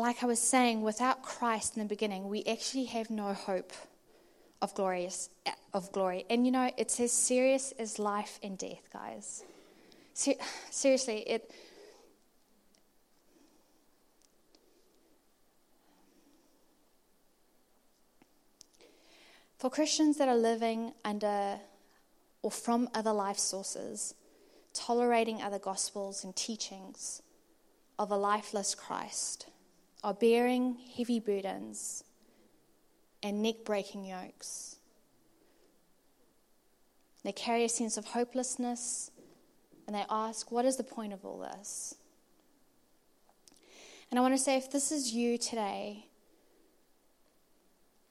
like 0.00 0.22
I 0.22 0.26
was 0.26 0.38
saying, 0.38 0.82
without 0.82 1.22
Christ 1.22 1.76
in 1.76 1.82
the 1.82 1.88
beginning, 1.88 2.28
we 2.28 2.44
actually 2.44 2.84
have 2.84 3.08
no 3.08 3.32
hope 3.32 3.72
of 4.60 4.74
glorious 4.74 5.30
of 5.72 5.92
glory. 5.92 6.24
And 6.28 6.44
you 6.44 6.52
know, 6.52 6.70
it's 6.76 7.00
as 7.00 7.12
serious 7.12 7.72
as 7.78 7.98
life 7.98 8.38
and 8.42 8.58
death, 8.58 8.88
guys. 8.92 9.44
Ser- 10.14 10.34
seriously, 10.70 11.18
it. 11.28 11.50
For 19.58 19.70
Christians 19.70 20.18
that 20.18 20.28
are 20.28 20.36
living 20.36 20.92
under 21.04 21.58
or 22.42 22.50
from 22.50 22.88
other 22.94 23.12
life 23.12 23.38
sources, 23.38 24.14
tolerating 24.74 25.40
other 25.40 25.58
gospels 25.58 26.22
and 26.22 26.36
teachings 26.36 27.22
of 27.98 28.10
a 28.10 28.16
lifeless 28.16 28.74
Christ 28.74 29.46
are 30.06 30.14
bearing 30.14 30.76
heavy 30.96 31.18
burdens 31.18 32.04
and 33.24 33.42
neck 33.42 33.56
breaking 33.64 34.04
yokes. 34.04 34.76
They 37.24 37.32
carry 37.32 37.64
a 37.64 37.68
sense 37.68 37.96
of 37.96 38.04
hopelessness 38.04 39.10
and 39.84 39.96
they 39.96 40.04
ask, 40.08 40.52
What 40.52 40.64
is 40.64 40.76
the 40.76 40.84
point 40.84 41.12
of 41.12 41.24
all 41.24 41.38
this? 41.38 41.96
And 44.08 44.16
I 44.16 44.22
want 44.22 44.34
to 44.34 44.38
say, 44.38 44.56
if 44.56 44.70
this 44.70 44.92
is 44.92 45.12
you 45.12 45.38
today, 45.38 46.06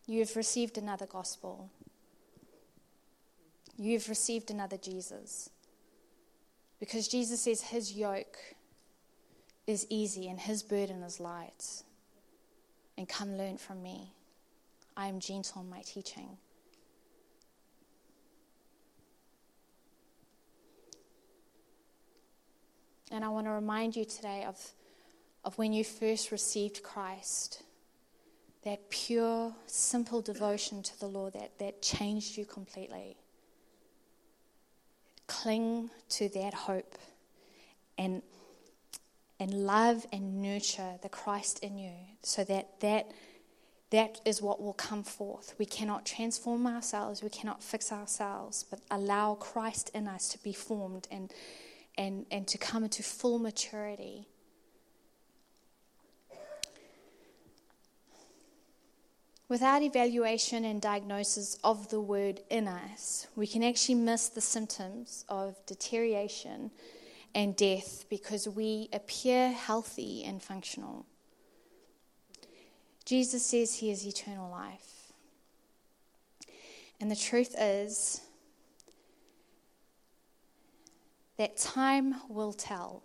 you've 0.06 0.36
received 0.36 0.78
another 0.78 1.06
gospel. 1.06 1.70
You've 3.78 4.10
received 4.10 4.52
another 4.52 4.76
Jesus. 4.76 5.50
Because 6.82 7.08
Jesus 7.08 7.40
says 7.40 7.62
his 7.62 7.94
yoke 7.94 8.38
is 9.66 9.88
easy 9.90 10.28
and 10.28 10.42
his 10.42 10.62
burden 10.62 11.02
is 11.02 11.22
light. 11.22 11.84
And 12.98 13.08
come 13.10 13.38
learn 13.38 13.58
from 13.58 13.84
me. 13.84 14.14
I 14.96 15.08
am 15.08 15.20
gentle 15.20 15.62
in 15.62 15.70
my 15.70 15.82
teaching. 15.82 16.38
And 23.12 23.24
I 23.24 23.30
want 23.30 23.48
to 23.48 23.52
remind 23.52 23.96
you 23.96 24.06
today 24.06 24.46
of, 24.48 24.58
of 25.44 25.58
when 25.58 25.74
you 25.74 25.84
first 25.84 26.32
received 26.32 26.84
Christ, 26.84 27.64
that 28.64 28.90
pure, 28.90 29.54
simple 29.68 30.22
devotion 30.22 30.82
to 30.82 31.00
the 31.00 31.06
Lord 31.06 31.34
that, 31.34 31.58
that 31.60 31.82
changed 31.82 32.36
you 32.36 32.46
completely. 32.46 33.16
Cling 35.28 35.92
to 36.10 36.30
that 36.30 36.54
hope 36.54 36.96
and, 37.98 38.22
and 39.40 39.52
love 39.52 40.06
and 40.12 40.42
nurture 40.42 40.94
the 41.02 41.10
Christ 41.10 41.60
in 41.60 41.78
you 41.78 41.94
so 42.22 42.44
that 42.46 42.80
that 42.80 43.12
that 43.92 44.20
is 44.26 44.42
what 44.42 44.62
will 44.62 44.74
come 44.74 45.04
forth. 45.04 45.54
We 45.58 45.66
cannot 45.66 46.06
transform 46.06 46.66
ourselves, 46.68 47.24
we 47.24 47.30
cannot 47.30 47.64
fix 47.64 47.92
ourselves, 47.92 48.66
but 48.70 48.80
allow 48.90 49.36
Christ 49.36 49.92
in 49.94 50.08
us 50.08 50.28
to 50.30 50.44
be 50.44 50.54
formed 50.54 51.08
and, 51.12 51.32
and, 51.98 52.26
and 52.32 52.48
to 52.48 52.58
come 52.58 52.84
into 52.84 53.04
full 53.04 53.40
maturity. 53.40 54.28
Without 59.48 59.84
evaluation 59.84 60.66
and 60.66 60.82
diagnosis 60.82 61.56
of 61.64 61.90
the 61.90 62.02
word 62.02 62.42
in 62.50 62.68
us, 62.68 63.28
we 63.36 63.46
can 63.46 63.64
actually 63.64 63.96
miss 63.96 64.28
the 64.28 64.42
symptoms 64.42 65.24
of 65.30 65.64
deterioration 65.68 66.72
and 67.36 67.54
death 67.58 68.06
because 68.10 68.48
we 68.48 68.88
appear 68.94 69.52
healthy 69.52 70.24
and 70.24 70.42
functional. 70.42 71.06
Jesus 73.04 73.46
says 73.46 73.76
he 73.76 73.92
is 73.92 74.08
eternal 74.08 74.50
life. 74.50 75.12
And 77.00 77.12
the 77.12 77.16
truth 77.16 77.54
is 77.60 78.22
that 81.38 81.58
time 81.58 82.16
will 82.30 82.54
tell, 82.54 83.04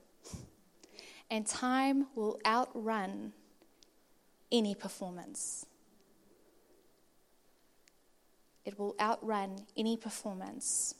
and 1.28 1.44
time 1.44 2.06
will 2.14 2.38
outrun 2.46 3.32
any 4.52 4.76
performance. 4.76 5.66
It 8.64 8.78
will 8.78 8.94
outrun 9.00 9.66
any 9.76 9.96
performance. 9.96 10.94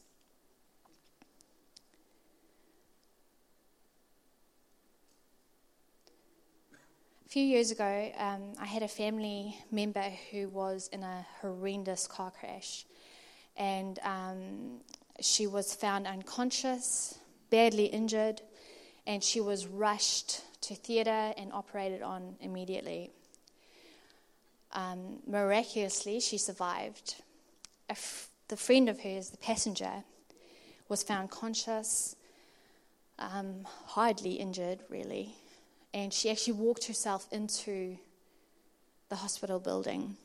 Few 7.31 7.45
years 7.45 7.71
ago, 7.71 8.11
um, 8.19 8.55
I 8.59 8.67
had 8.67 8.83
a 8.83 8.89
family 8.89 9.57
member 9.71 10.05
who 10.33 10.49
was 10.49 10.91
in 10.93 11.05
a 11.05 11.25
horrendous 11.41 12.09
car 12.09 12.33
crash, 12.33 12.85
and 13.57 14.01
um, 14.03 14.81
she 15.21 15.47
was 15.47 15.73
found 15.73 16.09
unconscious, 16.09 17.21
badly 17.49 17.85
injured, 17.85 18.43
and 19.07 19.23
she 19.23 19.41
was 19.41 19.69
rushed 19.69 20.41
to 20.63 20.75
theatre 20.75 21.33
and 21.39 21.53
operated 21.53 22.03
on 22.03 22.35
immediately. 22.41 23.13
Um, 24.73 25.21
miraculously, 25.25 26.19
she 26.19 26.37
survived. 26.37 27.15
The 28.49 28.57
friend 28.57 28.89
of 28.89 28.99
hers, 29.03 29.31
the 29.31 29.39
passenger, 29.39 30.03
was 30.89 31.05
found 31.05 31.31
conscious, 31.31 32.17
um, 33.21 33.69
hardly 33.87 34.33
injured, 34.33 34.81
really, 34.89 35.37
and 35.93 36.13
she 36.13 36.31
actually 36.31 36.55
walked 36.55 36.87
herself 36.87 37.27
into 37.33 37.99
the 39.09 39.17
hospital 39.17 39.59
building. 39.59 40.17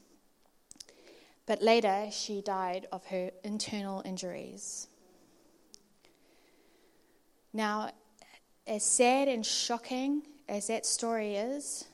But 1.45 1.62
later, 1.62 2.08
she 2.12 2.41
died 2.41 2.88
of 2.91 3.06
her 3.08 3.32
internal 3.43 4.01
injuries. 4.06 4.88
Now, 7.54 7.91
as 8.67 8.84
sad 8.84 9.28
and 9.28 9.45
shocking 9.45 10.23
as 10.49 10.67
that 10.67 10.86
story 10.86 11.36
is, 11.36 11.86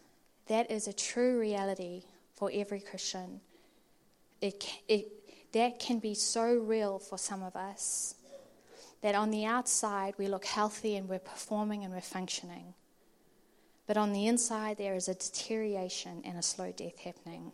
that 0.47 0.71
is 0.71 0.87
a 0.87 0.93
true 0.93 1.39
reality 1.39 2.03
for 2.33 2.49
every 2.53 2.79
Christian. 2.79 3.41
It, 4.41 4.65
it, 4.87 5.07
that 5.53 5.79
can 5.79 5.99
be 5.99 6.13
so 6.13 6.55
real 6.55 6.97
for 6.97 7.17
some 7.17 7.43
of 7.43 7.55
us 7.55 8.15
that 9.01 9.15
on 9.15 9.31
the 9.31 9.45
outside 9.45 10.13
we 10.17 10.27
look 10.27 10.45
healthy 10.45 10.95
and 10.95 11.07
we're 11.09 11.19
performing 11.19 11.83
and 11.83 11.93
we're 11.93 12.01
functioning. 12.01 12.73
But 13.87 13.97
on 13.97 14.13
the 14.13 14.27
inside, 14.27 14.77
there 14.77 14.95
is 14.95 15.07
a 15.07 15.13
deterioration 15.13 16.21
and 16.23 16.37
a 16.37 16.41
slow 16.41 16.71
death 16.71 16.99
happening. 16.99 17.51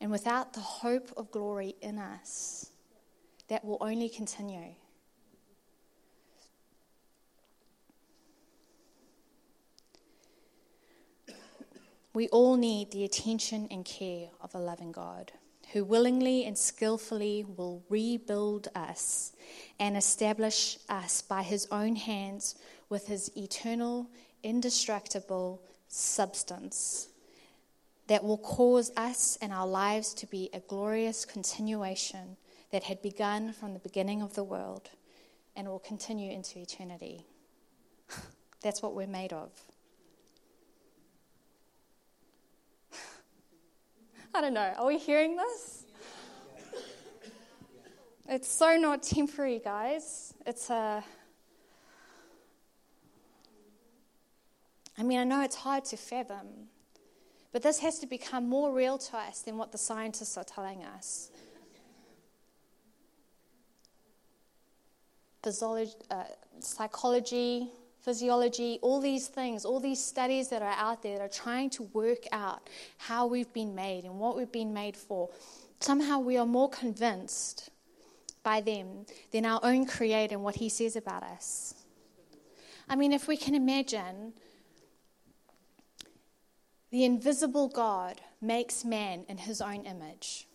And 0.00 0.10
without 0.10 0.52
the 0.52 0.60
hope 0.60 1.12
of 1.16 1.30
glory 1.30 1.74
in 1.80 1.98
us, 1.98 2.70
that 3.48 3.64
will 3.64 3.78
only 3.80 4.08
continue. 4.08 4.74
We 12.12 12.28
all 12.28 12.56
need 12.56 12.90
the 12.90 13.04
attention 13.04 13.68
and 13.70 13.84
care 13.84 14.28
of 14.40 14.54
a 14.54 14.58
loving 14.58 14.92
God 14.92 15.32
who 15.72 15.84
willingly 15.84 16.44
and 16.44 16.56
skillfully 16.56 17.44
will 17.56 17.82
rebuild 17.88 18.68
us 18.74 19.32
and 19.78 19.96
establish 19.96 20.78
us 20.88 21.22
by 21.22 21.42
his 21.42 21.66
own 21.70 21.96
hands 21.96 22.54
with 22.88 23.06
his 23.06 23.30
eternal, 23.36 24.08
indestructible 24.42 25.62
substance 25.88 27.08
that 28.06 28.24
will 28.24 28.38
cause 28.38 28.90
us 28.96 29.38
and 29.42 29.52
our 29.52 29.66
lives 29.66 30.14
to 30.14 30.26
be 30.26 30.48
a 30.52 30.60
glorious 30.60 31.24
continuation 31.24 32.36
that 32.72 32.84
had 32.84 33.02
begun 33.02 33.52
from 33.52 33.74
the 33.74 33.80
beginning 33.80 34.22
of 34.22 34.34
the 34.34 34.44
world 34.44 34.90
and 35.54 35.68
will 35.68 35.78
continue 35.78 36.30
into 36.30 36.58
eternity. 36.58 37.26
That's 38.62 38.82
what 38.82 38.94
we're 38.94 39.06
made 39.06 39.32
of. 39.32 39.50
I 44.34 44.40
don't 44.40 44.54
know. 44.54 44.72
Are 44.76 44.86
we 44.86 44.98
hearing 44.98 45.36
this? 45.36 45.84
It's 48.28 48.48
so 48.48 48.76
not 48.76 49.02
temporary, 49.02 49.58
guys. 49.58 50.34
It's 50.46 50.68
a. 50.68 51.02
I 54.98 55.02
mean, 55.02 55.18
I 55.18 55.24
know 55.24 55.42
it's 55.42 55.56
hard 55.56 55.84
to 55.86 55.96
fathom, 55.96 56.68
but 57.52 57.62
this 57.62 57.78
has 57.78 57.98
to 58.00 58.06
become 58.06 58.48
more 58.48 58.72
real 58.72 58.98
to 58.98 59.16
us 59.16 59.40
than 59.40 59.56
what 59.56 59.72
the 59.72 59.78
scientists 59.78 60.36
are 60.36 60.44
telling 60.44 60.84
us. 60.84 61.30
Physiology, 65.42 65.92
uh, 66.10 66.24
psychology, 66.60 67.70
physiology, 68.08 68.78
all 68.80 69.02
these 69.02 69.26
things, 69.26 69.66
all 69.66 69.80
these 69.80 70.02
studies 70.02 70.48
that 70.48 70.62
are 70.62 70.76
out 70.78 71.02
there 71.02 71.18
that 71.18 71.24
are 71.24 71.28
trying 71.28 71.68
to 71.68 71.82
work 71.92 72.24
out 72.32 72.66
how 72.96 73.26
we've 73.26 73.52
been 73.52 73.74
made 73.74 74.04
and 74.04 74.18
what 74.18 74.34
we've 74.34 74.50
been 74.50 74.72
made 74.72 74.96
for, 74.96 75.28
somehow 75.80 76.18
we 76.18 76.38
are 76.38 76.46
more 76.46 76.70
convinced 76.70 77.68
by 78.42 78.62
them 78.62 79.04
than 79.30 79.44
our 79.44 79.60
own 79.62 79.84
Creator 79.84 80.36
and 80.36 80.42
what 80.42 80.54
He 80.54 80.70
says 80.70 80.96
about 80.96 81.22
us. 81.22 81.74
I 82.88 82.96
mean, 82.96 83.12
if 83.12 83.28
we 83.28 83.36
can 83.36 83.54
imagine 83.54 84.32
the 86.90 87.04
invisible 87.04 87.68
God 87.68 88.22
makes 88.40 88.86
man 88.86 89.26
in 89.28 89.36
His 89.36 89.60
own 89.60 89.84
image. 89.84 90.48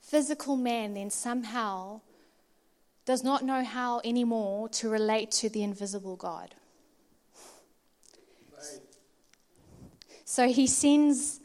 Physical 0.00 0.56
man 0.56 0.94
then 0.94 1.10
somehow 1.10 2.00
does 3.06 3.24
not 3.24 3.44
know 3.44 3.64
how 3.64 4.00
anymore 4.04 4.68
to 4.68 4.90
relate 4.90 5.30
to 5.30 5.48
the 5.48 5.62
invisible 5.62 6.16
God. 6.16 6.54
So 10.24 10.48
he 10.48 10.66
sends 10.66 11.40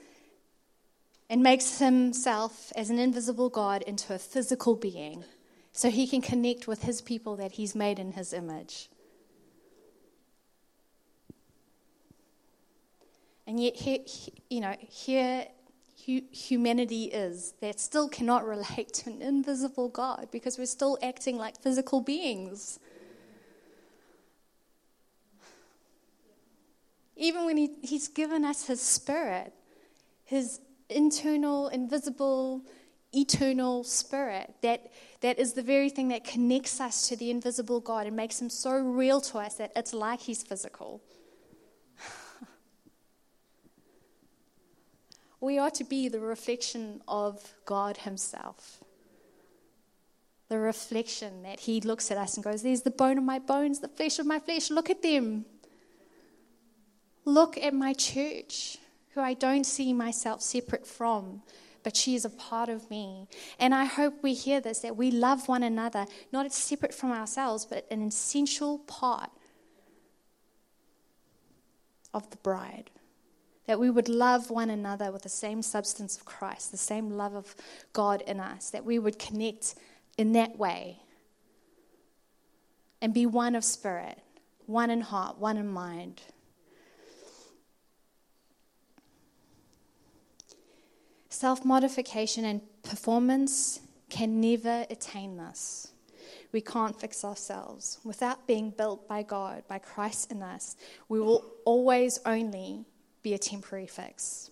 and 1.30 1.42
makes 1.42 1.78
himself 1.78 2.74
as 2.76 2.90
an 2.90 3.00
invisible 3.00 3.50
God 3.50 3.84
into 3.84 4.14
a 4.14 4.18
physical 4.18 4.76
being 4.76 5.24
so 5.72 5.90
he 5.90 6.08
can 6.08 6.22
connect 6.22 6.68
with 6.68 6.82
his 6.82 7.00
people 7.00 7.38
that 7.38 7.54
he's 7.54 7.76
made 7.76 8.00
in 8.00 8.14
his 8.14 8.34
image. 8.34 8.90
And 13.46 13.60
yet, 13.60 13.76
here, 13.76 14.00
you 14.50 14.62
know, 14.62 14.76
here 14.80 15.46
humanity 16.06 17.06
is 17.06 17.54
that 17.62 17.80
still 17.80 18.10
cannot 18.10 18.46
relate 18.56 18.94
to 18.94 19.10
an 19.10 19.22
invisible 19.22 19.90
God 19.90 20.28
because 20.32 20.58
we're 20.58 20.66
still 20.66 20.98
acting 21.02 21.38
like 21.38 21.62
physical 21.62 22.02
beings. 22.02 22.80
Even 27.16 27.46
when 27.46 27.58
he, 27.58 27.70
He's 27.84 28.08
given 28.08 28.44
us 28.44 28.66
His 28.66 28.82
Spirit, 28.82 29.54
His 30.24 30.60
internal, 30.90 31.68
invisible, 31.68 32.66
eternal 33.14 33.84
Spirit, 33.84 34.56
that, 34.62 34.92
that 35.22 35.38
is 35.38 35.54
the 35.54 35.62
very 35.62 35.90
thing 35.90 36.08
that 36.08 36.24
connects 36.24 36.82
us 36.82 37.08
to 37.10 37.16
the 37.16 37.30
invisible 37.30 37.80
God 37.80 38.08
and 38.08 38.16
makes 38.16 38.42
Him 38.42 38.50
so 38.50 38.72
real 38.72 39.22
to 39.22 39.38
us 39.38 39.56
that 39.56 39.72
it's 39.76 39.94
like 39.94 40.22
He's 40.22 40.42
physical. 40.42 41.02
We 45.42 45.58
are 45.58 45.72
to 45.72 45.84
be 45.84 46.08
the 46.08 46.20
reflection 46.20 47.02
of 47.08 47.56
God 47.66 47.98
Himself. 47.98 48.84
The 50.50 50.60
reflection 50.60 51.44
that 51.44 51.62
He 51.62 51.82
looks 51.82 52.12
at 52.12 52.18
us 52.18 52.36
and 52.36 52.44
goes, 52.44 52.62
There's 52.62 52.84
the 52.84 52.92
bone 52.92 53.18
of 53.18 53.24
my 53.24 53.40
bones, 53.40 53.80
the 53.80 53.88
flesh 53.88 54.20
of 54.20 54.28
my 54.28 54.40
flesh. 54.40 54.70
Look 54.70 54.90
at 54.90 55.02
them. 55.02 55.46
Look 57.26 57.58
at 57.58 57.74
my 57.74 57.94
church, 57.94 58.78
who 59.14 59.22
I 59.22 59.34
don't 59.34 59.66
see 59.66 59.94
myself 59.94 60.42
separate 60.42 60.86
from, 60.86 61.42
but 61.84 61.96
she 61.96 62.16
is 62.16 62.26
a 62.26 62.30
part 62.30 62.70
of 62.70 62.90
me. 62.90 63.28
And 63.60 63.74
I 63.74 63.86
hope 63.86 64.22
we 64.22 64.34
hear 64.34 64.62
this 64.62 64.80
that 64.80 64.96
we 64.96 65.10
love 65.10 65.48
one 65.48 65.64
another, 65.64 66.06
not 66.32 66.46
as 66.46 66.56
separate 66.56 66.94
from 66.94 67.12
ourselves, 67.12 67.66
but 67.66 67.88
an 67.90 68.08
essential 68.08 68.80
part 68.80 69.32
of 72.14 72.30
the 72.30 72.38
bride 72.38 72.92
that 73.72 73.80
we 73.80 73.90
would 73.90 74.10
love 74.10 74.50
one 74.50 74.70
another 74.70 75.14
with 75.14 75.22
the 75.22 75.30
same 75.30 75.62
substance 75.62 76.18
of 76.18 76.26
Christ, 76.26 76.72
the 76.72 76.78
same 76.78 77.12
love 77.12 77.34
of 77.36 77.56
God 77.94 78.22
in 78.28 78.38
us, 78.38 78.70
that 78.72 78.84
we 78.84 79.00
would 79.00 79.18
connect 79.18 79.76
in 80.18 80.34
that 80.34 80.58
way 80.58 81.00
and 83.02 83.14
be 83.14 83.26
one 83.26 83.56
of 83.56 83.64
spirit, 83.64 84.20
one 84.66 84.90
in 84.90 85.00
heart, 85.00 85.38
one 85.38 85.56
in 85.56 85.70
mind. 85.70 86.22
Self 91.30 91.64
modification 91.64 92.44
and 92.44 92.60
performance 92.84 93.80
can 94.10 94.42
never 94.42 94.86
attain 94.90 95.38
this. 95.38 95.94
We 96.52 96.60
can't 96.60 97.00
fix 97.00 97.24
ourselves. 97.24 98.00
Without 98.04 98.46
being 98.46 98.72
built 98.72 99.08
by 99.08 99.24
God, 99.24 99.64
by 99.70 99.80
Christ 99.80 100.30
in 100.30 100.44
us, 100.44 100.76
we 101.08 101.22
will 101.22 101.46
always 101.64 102.20
only 102.26 102.84
be 103.24 103.34
a 103.34 103.38
temporary 103.38 103.88
fix. 103.88 104.50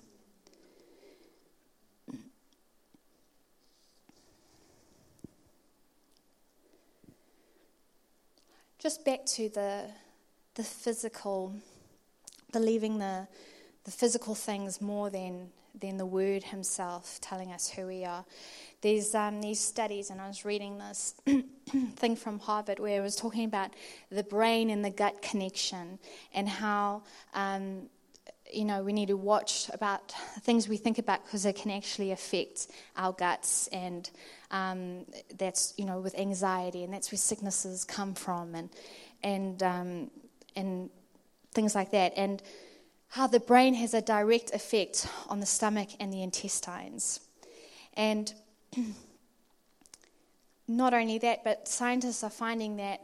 Just 8.80 9.04
back 9.04 9.26
to 9.26 9.50
the, 9.50 9.88
the 10.56 10.64
physical, 10.64 11.54
believing 12.54 12.98
the, 12.98 13.28
the 13.84 13.92
physical 13.92 14.36
things 14.36 14.80
more 14.80 15.10
than, 15.10 15.50
than 15.78 15.98
the 15.98 16.06
Word 16.06 16.44
Himself 16.44 17.20
telling 17.20 17.52
us 17.52 17.68
who 17.68 17.88
we 17.88 18.06
are. 18.06 18.24
There's 18.80 19.14
um, 19.14 19.42
these 19.42 19.60
studies, 19.60 20.10
and 20.12 20.22
I 20.22 20.30
was 20.30 20.46
reading 20.46 20.78
this 20.78 21.14
thing 21.98 22.16
from 22.16 22.40
Harvard 22.40 22.80
where 22.80 22.98
it 22.98 23.04
was 23.04 23.18
talking 23.18 23.44
about 23.44 23.72
the 24.10 24.24
brain 24.24 24.70
and 24.70 24.86
the 24.86 24.90
gut 24.90 25.22
connection 25.22 26.00
and 26.34 26.48
how 26.48 27.04
um, 27.34 27.90
you 28.52 28.66
know, 28.66 28.84
we 28.84 28.94
need 28.94 29.08
to 29.08 29.18
watch 29.18 29.70
about 29.74 30.12
things 30.42 30.68
we 30.68 30.78
think 30.78 30.98
about 30.98 31.24
because 31.24 31.44
they 31.44 31.54
can 31.54 31.72
actually 31.72 32.12
affect 32.12 32.68
our 32.98 33.14
guts, 33.14 33.68
and 33.68 34.10
um, 34.52 35.06
that's 35.38 35.74
you 35.78 35.86
know 35.86 36.00
with 36.00 36.18
anxiety, 36.18 36.84
and 36.84 36.94
that's 36.94 37.12
where 37.12 37.18
sicknesses 37.18 37.84
come 37.84 38.14
from, 38.14 38.56
and 38.56 38.70
and 39.24 39.64
um, 39.64 40.12
and 40.56 40.90
things 41.54 41.76
like 41.76 41.92
that, 41.92 42.14
and 42.16 42.42
how 43.10 43.28
the 43.28 43.40
brain 43.40 43.74
has 43.74 43.94
a 43.94 44.02
direct 44.02 44.52
effect 44.54 45.08
on 45.28 45.40
the 45.40 45.46
stomach 45.46 45.90
and 46.00 46.12
the 46.12 46.24
intestines, 46.24 47.20
and 47.96 48.34
not 50.68 50.94
only 50.94 51.18
that, 51.18 51.44
but 51.44 51.68
scientists 51.68 52.24
are 52.24 52.30
finding 52.30 52.78
that 52.78 53.02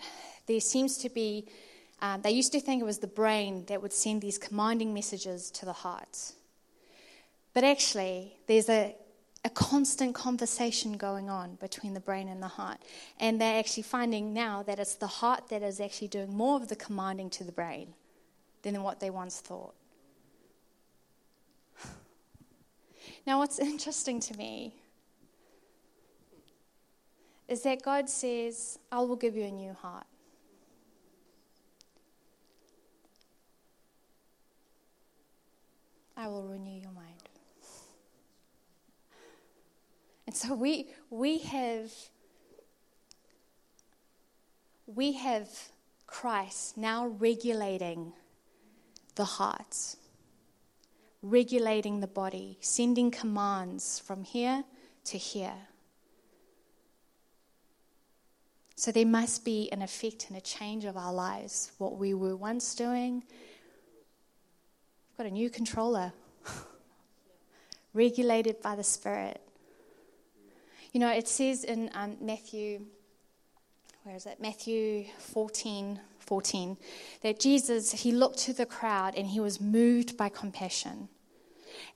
there 0.47 0.59
seems 0.59 0.97
to 0.99 1.09
be 1.09 1.47
um, 2.01 2.21
they 2.21 2.31
used 2.31 2.51
to 2.51 2.59
think 2.59 2.81
it 2.81 2.85
was 2.85 2.99
the 2.99 3.07
brain 3.07 3.65
that 3.67 3.81
would 3.81 3.93
send 3.93 4.21
these 4.21 4.37
commanding 4.37 4.93
messages 4.93 5.49
to 5.51 5.65
the 5.65 5.73
heart. 5.73 6.33
But 7.53 7.63
actually, 7.63 8.37
there's 8.47 8.67
a, 8.67 8.95
a 9.45 9.49
constant 9.49 10.13
conversation 10.13 10.97
going 10.97 11.29
on 11.29 11.55
between 11.55 11.93
the 11.93 12.01
brain 12.01 12.27
and 12.27 12.43
the 12.43 12.49
heart. 12.49 12.79
And 13.19 13.39
they're 13.39 13.57
actually 13.57 13.83
finding 13.83 14.33
now 14.33 14.61
that 14.63 14.77
it's 14.77 14.95
the 14.95 15.07
heart 15.07 15.47
that 15.49 15.63
is 15.63 15.79
actually 15.79 16.09
doing 16.09 16.35
more 16.35 16.57
of 16.57 16.67
the 16.67 16.75
commanding 16.75 17.29
to 17.31 17.45
the 17.45 17.53
brain 17.53 17.93
than 18.63 18.83
what 18.83 18.99
they 18.99 19.09
once 19.09 19.39
thought. 19.39 19.73
Now, 23.25 23.39
what's 23.39 23.57
interesting 23.73 24.19
to 24.19 24.37
me 24.37 24.75
is 27.47 27.61
that 27.61 27.81
God 27.83 28.09
says, 28.09 28.79
I 28.91 28.99
will 28.99 29.15
give 29.15 29.35
you 29.35 29.45
a 29.45 29.51
new 29.51 29.73
heart. 29.73 30.05
I 36.17 36.27
will 36.27 36.43
renew 36.43 36.79
your 36.79 36.91
mind. 36.91 37.29
And 40.27 40.35
so 40.35 40.55
we, 40.55 40.89
we 41.09 41.39
have 41.39 41.91
we 44.87 45.13
have 45.13 45.49
Christ 46.07 46.77
now 46.77 47.07
regulating 47.07 48.13
the 49.15 49.25
heart, 49.25 49.95
regulating 51.21 51.99
the 51.99 52.07
body, 52.07 52.57
sending 52.61 53.11
commands 53.11 53.99
from 53.99 54.23
here 54.23 54.63
to 55.05 55.17
here. 55.17 55.67
So 58.75 58.91
there 58.91 59.05
must 59.05 59.45
be 59.45 59.69
an 59.71 59.81
effect 59.81 60.27
and 60.27 60.37
a 60.37 60.41
change 60.41 60.85
of 60.85 60.97
our 60.97 61.13
lives. 61.13 61.71
What 61.77 61.97
we 61.97 62.13
were 62.13 62.35
once 62.35 62.75
doing 62.75 63.23
We've 65.15 65.27
got 65.27 65.31
a 65.31 65.33
new 65.33 65.49
controller, 65.49 66.11
regulated 67.93 68.61
by 68.61 68.75
the 68.75 68.83
Spirit. 68.83 69.39
You 70.91 70.99
know, 70.99 71.09
it 71.09 71.29
says 71.29 71.63
in 71.63 71.89
um, 71.93 72.17
Matthew, 72.19 72.81
where 74.03 74.13
is 74.13 74.25
it? 74.25 74.41
Matthew 74.41 75.05
14, 75.19 76.01
14, 76.19 76.77
that 77.21 77.39
Jesus, 77.39 77.93
he 77.93 78.11
looked 78.11 78.39
to 78.39 78.51
the 78.51 78.65
crowd 78.65 79.13
and 79.15 79.25
he 79.27 79.39
was 79.39 79.61
moved 79.61 80.17
by 80.17 80.27
compassion. 80.27 81.07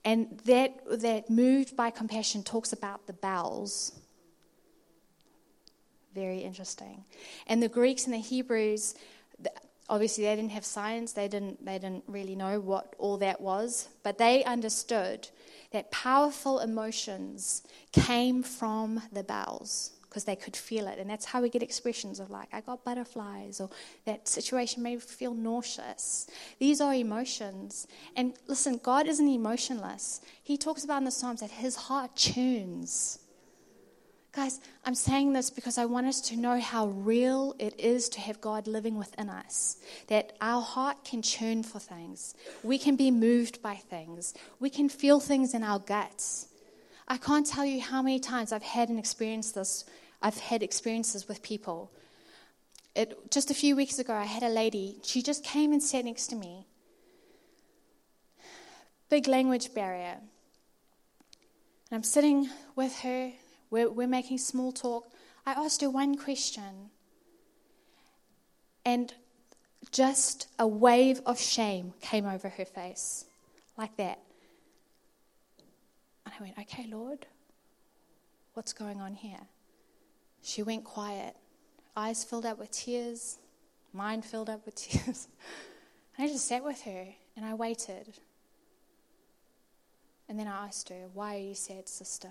And 0.06 0.40
that, 0.46 0.80
that 1.02 1.30
moved 1.30 1.76
by 1.76 1.90
compassion 1.90 2.42
talks 2.42 2.72
about 2.72 3.06
the 3.06 3.12
bowels. 3.12 4.00
Very 6.16 6.40
interesting. 6.40 7.04
And 7.48 7.62
the 7.62 7.68
Greeks 7.68 8.06
and 8.06 8.14
the 8.14 8.20
Hebrews, 8.20 8.96
obviously 9.90 10.24
they 10.26 10.36
didn't 10.36 10.52
have 10.52 10.66
science. 10.66 11.14
They 11.14 11.28
didn't 11.28 11.66
they 11.66 11.80
didn't 11.80 12.04
really 12.08 12.36
know 12.36 12.60
what 12.60 12.96
all 12.98 13.18
that 13.18 13.42
was. 13.42 13.90
But 14.04 14.18
they 14.18 14.44
understood 14.44 15.28
that 15.72 15.92
powerful 15.92 16.60
emotions 16.60 17.64
came 17.92 18.42
from 18.44 19.02
the 19.12 19.24
bowels 19.24 19.92
because 20.04 20.24
they 20.24 20.36
could 20.36 20.56
feel 20.56 20.88
it. 20.88 20.98
And 20.98 21.10
that's 21.10 21.26
how 21.26 21.42
we 21.42 21.50
get 21.50 21.62
expressions 21.62 22.20
of 22.20 22.32
like 22.32 22.50
i 22.52 22.62
got 22.62 22.84
butterflies 22.84 23.62
or 23.62 23.70
that 24.06 24.28
situation 24.28 24.82
made 24.82 24.96
me 24.96 25.02
feel 25.02 25.34
nauseous. 25.34 26.28
These 26.60 26.82
are 26.82 26.94
emotions. 26.94 27.88
And 28.16 28.34
listen 28.48 28.80
god 28.82 29.08
isn't 29.08 29.28
emotionless. 29.28 30.22
He 30.44 30.58
talks 30.58 30.84
about 30.84 31.00
in 31.00 31.06
the 31.06 31.12
psalms 31.12 31.42
that 31.42 31.52
his 31.52 31.76
heart 31.76 32.16
churns 32.16 33.20
Guys, 34.32 34.60
I'm 34.86 34.94
saying 34.94 35.34
this 35.34 35.50
because 35.50 35.80
I 35.80 35.86
want 35.86 36.06
us 36.06 36.22
to 36.22 36.38
know 36.38 36.60
how 36.60 36.88
real 36.88 37.56
it 37.58 37.80
is 37.80 38.10
to 38.10 38.20
have 38.20 38.40
God 38.40 38.68
living 38.68 38.98
within 38.98 39.28
us. 39.28 39.78
That 40.08 40.34
our 40.40 40.62
heart 40.62 41.04
can 41.04 41.24
churn 41.24 41.64
for 41.64 41.80
things. 41.80 42.36
We 42.62 42.78
can 42.78 42.96
be 42.96 43.10
moved 43.10 43.62
by 43.64 43.76
things. 43.76 44.36
We 44.60 44.70
can 44.70 44.88
feel 44.88 45.20
things 45.20 45.56
in 45.56 45.64
our 45.64 45.80
guts. 45.80 46.48
I 47.08 47.18
can't 47.18 47.46
tell 47.46 47.66
you 47.66 47.82
how 47.82 48.04
many 48.04 48.20
times 48.20 48.52
I've 48.52 48.62
had 48.62 48.90
and 48.90 49.00
experienced 49.00 49.56
this. 49.56 49.84
I've 50.22 50.38
had 50.38 50.62
experiences 50.62 51.28
with 51.28 51.42
people. 51.42 51.92
It, 52.94 53.32
just 53.32 53.50
a 53.50 53.56
few 53.56 53.76
weeks 53.76 53.98
ago, 53.98 54.14
I 54.14 54.26
had 54.26 54.44
a 54.44 54.50
lady. 54.50 54.98
She 55.04 55.24
just 55.24 55.44
came 55.44 55.72
and 55.72 55.82
sat 55.82 56.06
next 56.06 56.28
to 56.28 56.36
me. 56.36 56.68
Big 59.10 59.28
language 59.28 59.74
barrier. 59.74 60.18
And 61.90 61.98
I'm 61.98 62.04
sitting 62.04 62.48
with 62.76 63.00
her 63.00 63.32
we're, 63.70 63.90
we're 63.90 64.08
making 64.08 64.38
small 64.38 64.72
talk. 64.72 65.12
I 65.46 65.52
asked 65.52 65.82
her 65.82 65.90
one 65.90 66.16
question. 66.16 66.90
And 68.86 69.14
just 69.92 70.48
a 70.58 70.68
wave 70.68 71.22
of 71.26 71.40
shame 71.40 71.94
came 72.02 72.26
over 72.26 72.50
her 72.50 72.66
face. 72.66 73.26
like 73.78 73.96
that. 73.98 74.20
And 76.26 76.34
I 76.38 76.44
went, 76.44 76.58
Okay, 76.60 76.88
Lord, 76.90 77.26
what's 78.54 78.74
going 78.74 79.00
on 79.00 79.14
here? 79.14 79.48
She 80.42 80.64
went 80.64 80.84
quiet, 80.84 81.36
eyes 81.96 82.24
filled 82.24 82.46
up 82.46 82.60
with 82.60 82.72
tears, 82.72 83.38
mind 83.94 84.26
filled 84.26 84.50
up 84.50 84.66
with 84.66 84.76
tears. 84.88 85.28
And 86.18 86.28
I 86.28 86.32
just 86.32 86.48
sat 86.48 86.64
with 86.64 86.82
her 86.82 87.08
and 87.36 87.46
I 87.46 87.54
waited. 87.54 88.16
And 90.28 90.38
then 90.38 90.48
I 90.48 90.66
asked 90.68 90.90
her, 90.90 91.08
Why 91.14 91.36
are 91.36 91.40
you 91.40 91.56
sad, 91.56 91.88
sister? 91.88 92.30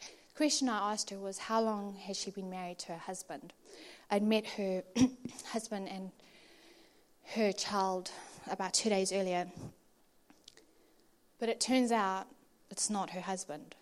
The 0.00 0.31
question 0.42 0.68
I 0.68 0.92
asked 0.92 1.10
her 1.10 1.18
was, 1.20 1.38
How 1.38 1.60
long 1.60 1.94
has 1.94 2.16
she 2.16 2.32
been 2.32 2.50
married 2.50 2.80
to 2.80 2.88
her 2.88 2.98
husband? 2.98 3.52
I'd 4.10 4.24
met 4.24 4.44
her 4.56 4.82
husband 5.52 5.88
and 5.88 6.10
her 7.36 7.52
child 7.52 8.10
about 8.50 8.74
two 8.74 8.88
days 8.88 9.12
earlier. 9.12 9.46
But 11.38 11.48
it 11.48 11.60
turns 11.60 11.92
out 11.92 12.26
it's 12.72 12.90
not 12.90 13.10
her 13.10 13.20
husband. 13.20 13.76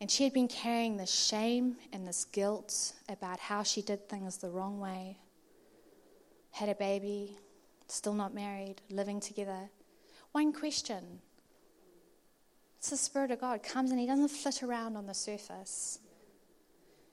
And 0.00 0.10
she 0.10 0.24
had 0.24 0.32
been 0.32 0.48
carrying 0.48 0.96
this 0.96 1.14
shame 1.14 1.76
and 1.92 2.08
this 2.08 2.24
guilt 2.24 2.94
about 3.08 3.38
how 3.38 3.62
she 3.62 3.82
did 3.82 4.08
things 4.08 4.38
the 4.38 4.50
wrong 4.50 4.80
way. 4.80 5.18
Had 6.50 6.68
a 6.68 6.74
baby, 6.74 7.38
still 7.86 8.14
not 8.14 8.34
married, 8.34 8.82
living 8.90 9.20
together. 9.20 9.70
One 10.32 10.52
question. 10.52 11.20
It's 12.84 12.90
the 12.90 12.98
Spirit 12.98 13.30
of 13.30 13.40
God 13.40 13.62
comes 13.62 13.92
and 13.92 13.98
He 13.98 14.04
doesn't 14.04 14.28
flit 14.28 14.62
around 14.62 14.94
on 14.94 15.06
the 15.06 15.14
surface. 15.14 16.00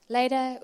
Later, 0.10 0.60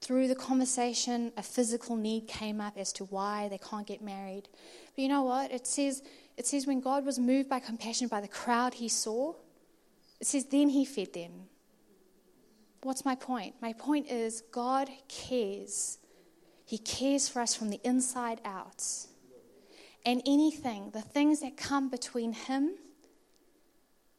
through 0.00 0.28
the 0.28 0.34
conversation, 0.34 1.30
a 1.36 1.42
physical 1.42 1.94
need 1.94 2.26
came 2.26 2.58
up 2.58 2.78
as 2.78 2.90
to 2.94 3.04
why 3.04 3.48
they 3.48 3.58
can't 3.58 3.86
get 3.86 4.00
married. 4.00 4.48
But 4.94 5.02
you 5.02 5.08
know 5.08 5.24
what? 5.24 5.52
It 5.52 5.66
says, 5.66 6.02
it 6.38 6.46
says 6.46 6.66
when 6.66 6.80
God 6.80 7.04
was 7.04 7.18
moved 7.18 7.50
by 7.50 7.60
compassion 7.60 8.08
by 8.08 8.22
the 8.22 8.28
crowd 8.28 8.72
he 8.72 8.88
saw, 8.88 9.34
it 10.22 10.26
says 10.26 10.46
then 10.46 10.70
he 10.70 10.86
fed 10.86 11.12
them. 11.12 11.32
What's 12.82 13.04
my 13.04 13.14
point? 13.14 13.56
My 13.60 13.74
point 13.74 14.10
is 14.10 14.40
God 14.52 14.88
cares 15.06 15.98
he 16.64 16.78
cares 16.78 17.28
for 17.28 17.42
us 17.42 17.54
from 17.54 17.68
the 17.68 17.80
inside 17.84 18.40
out. 18.42 18.82
And 20.06 20.22
anything, 20.24 20.92
the 20.94 21.02
things 21.02 21.40
that 21.40 21.58
come 21.58 21.90
between 21.90 22.32
Him 22.32 22.72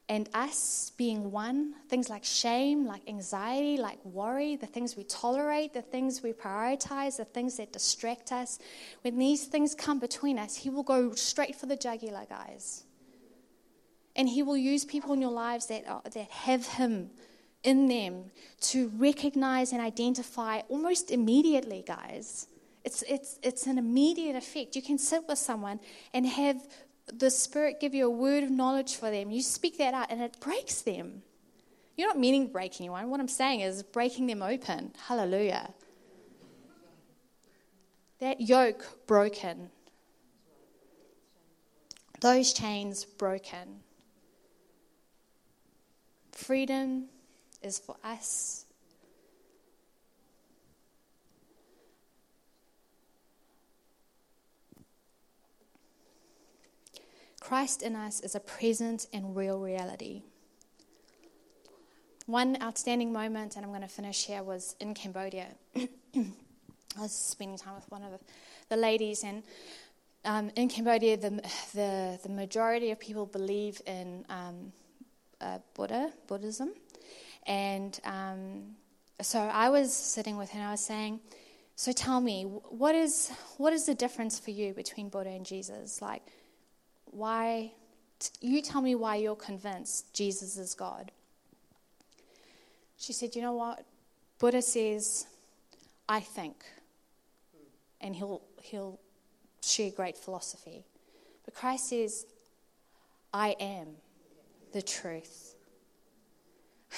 and 0.10 0.30
us 0.34 0.94
being 0.96 1.32
one, 1.32 1.74
things 1.90 2.10
like 2.10 2.24
shame, 2.24 2.86
like 2.86 3.02
anxiety, 3.08 3.78
like 3.78 4.04
worry, 4.06 4.56
the 4.56 4.66
things 4.66 4.96
we 4.96 5.04
tolerate, 5.04 5.74
the 5.74 5.82
things 5.82 6.24
we 6.24 6.32
prioritize, 6.32 7.18
the 7.18 7.26
things 7.26 7.58
that 7.58 7.74
distract 7.74 8.32
us, 8.32 8.58
when 9.02 9.18
these 9.18 9.46
things 9.46 9.76
come 9.76 10.00
between 10.00 10.40
us, 10.40 10.56
He 10.56 10.70
will 10.70 10.84
go 10.84 11.14
straight 11.14 11.56
for 11.56 11.66
the 11.66 11.76
jugular, 11.76 12.26
guys. 12.30 12.86
And 14.16 14.30
He 14.30 14.44
will 14.44 14.58
use 14.58 14.86
people 14.86 15.12
in 15.14 15.22
your 15.22 15.32
lives 15.32 15.68
that, 15.68 15.88
are, 15.88 16.02
that 16.04 16.32
have 16.32 16.66
Him 16.66 17.10
in 17.64 17.90
them 17.90 18.32
to 18.62 18.90
recognize 18.96 19.74
and 19.74 19.82
identify 19.82 20.60
almost 20.70 21.12
immediately, 21.12 21.84
guys. 21.86 22.48
It's, 22.86 23.02
it's, 23.02 23.40
it's 23.44 23.68
an 23.68 23.78
immediate 23.78 24.38
effect. 24.38 24.78
You 24.78 24.82
can 24.82 24.98
sit 24.98 25.24
with 25.28 25.38
someone 25.38 25.82
and 26.14 26.26
have 26.26 26.66
the 27.12 27.30
Spirit 27.30 27.80
give 27.80 27.94
you 27.94 28.06
a 28.06 28.10
word 28.10 28.44
of 28.44 28.52
knowledge 28.52 28.96
for 28.96 29.10
them. 29.10 29.32
You 29.32 29.42
speak 29.42 29.78
that 29.78 29.94
out 29.94 30.12
and 30.12 30.22
it 30.22 30.40
breaks 30.40 30.82
them. 30.82 31.24
You're 31.96 32.08
not 32.08 32.20
meaning 32.20 32.48
to 32.48 32.54
break 32.54 32.80
anyone. 32.80 33.10
What 33.10 33.20
I'm 33.20 33.28
saying 33.28 33.62
is 33.62 33.82
breaking 33.82 34.28
them 34.28 34.44
open. 34.44 34.94
Hallelujah. 35.08 35.74
That 38.20 38.42
yoke 38.42 39.08
broken. 39.08 39.72
Those 42.20 42.54
chains 42.54 43.06
broken. 43.06 43.82
Freedom 46.32 47.06
is 47.64 47.80
for 47.80 47.96
us. 48.04 48.67
Christ 57.48 57.82
in 57.82 57.96
us 57.96 58.20
is 58.20 58.36
a 58.36 58.42
present 58.42 59.08
and 59.14 59.34
real 59.34 59.58
reality. 59.58 60.22
One 62.26 62.62
outstanding 62.62 63.14
moment, 63.14 63.56
and 63.56 63.64
I'm 63.64 63.72
going 63.72 63.84
to 63.84 63.88
finish 63.88 64.26
here, 64.26 64.44
was 64.44 64.76
in 64.82 64.94
Cambodia. 64.94 65.48
I 65.78 66.26
was 67.00 67.14
spending 67.14 67.58
time 67.58 67.76
with 67.76 67.90
one 67.90 68.04
of 68.04 68.20
the 68.68 68.76
ladies, 68.76 69.24
and 69.24 69.44
um, 70.26 70.52
in 70.58 70.68
Cambodia, 70.68 71.16
the, 71.16 71.42
the, 71.74 72.20
the 72.22 72.28
majority 72.28 72.92
of 72.92 73.00
people 73.00 73.26
believe 73.26 73.82
in 73.88 74.26
um, 74.28 74.74
uh, 75.40 75.60
Buddha, 75.74 76.12
Buddhism. 76.28 76.74
And 77.46 77.98
um, 78.04 78.76
so 79.22 79.40
I 79.40 79.70
was 79.70 79.96
sitting 79.96 80.36
with 80.36 80.50
her 80.50 80.60
and 80.60 80.68
I 80.68 80.72
was 80.72 80.86
saying, 80.86 81.22
So 81.78 81.94
tell 81.94 82.20
me, 82.20 82.44
what 82.44 82.94
is, 82.94 83.32
what 83.56 83.72
is 83.72 83.86
the 83.86 83.96
difference 83.96 84.38
for 84.38 84.52
you 84.52 84.74
between 84.74 85.08
Buddha 85.08 85.30
and 85.30 85.46
Jesus? 85.46 86.02
Like, 86.02 86.24
why, 87.12 87.72
you 88.42 88.62
tell 88.62 88.82
me 88.82 88.96
why 88.96 89.16
you're 89.16 89.36
convinced 89.36 90.14
Jesus 90.14 90.58
is 90.58 90.74
God. 90.74 91.12
She 92.98 93.14
said, 93.14 93.36
You 93.36 93.42
know 93.42 93.54
what? 93.54 93.86
Buddha 94.40 94.62
says, 94.62 95.28
I 96.08 96.20
think. 96.20 96.64
And 98.02 98.16
he'll, 98.16 98.42
he'll 98.62 99.00
share 99.64 99.90
great 99.92 100.18
philosophy. 100.18 100.86
But 101.46 101.54
Christ 101.56 101.90
says, 101.90 102.26
I 103.34 103.56
am 103.60 103.88
the 104.74 104.82
truth. 104.82 105.56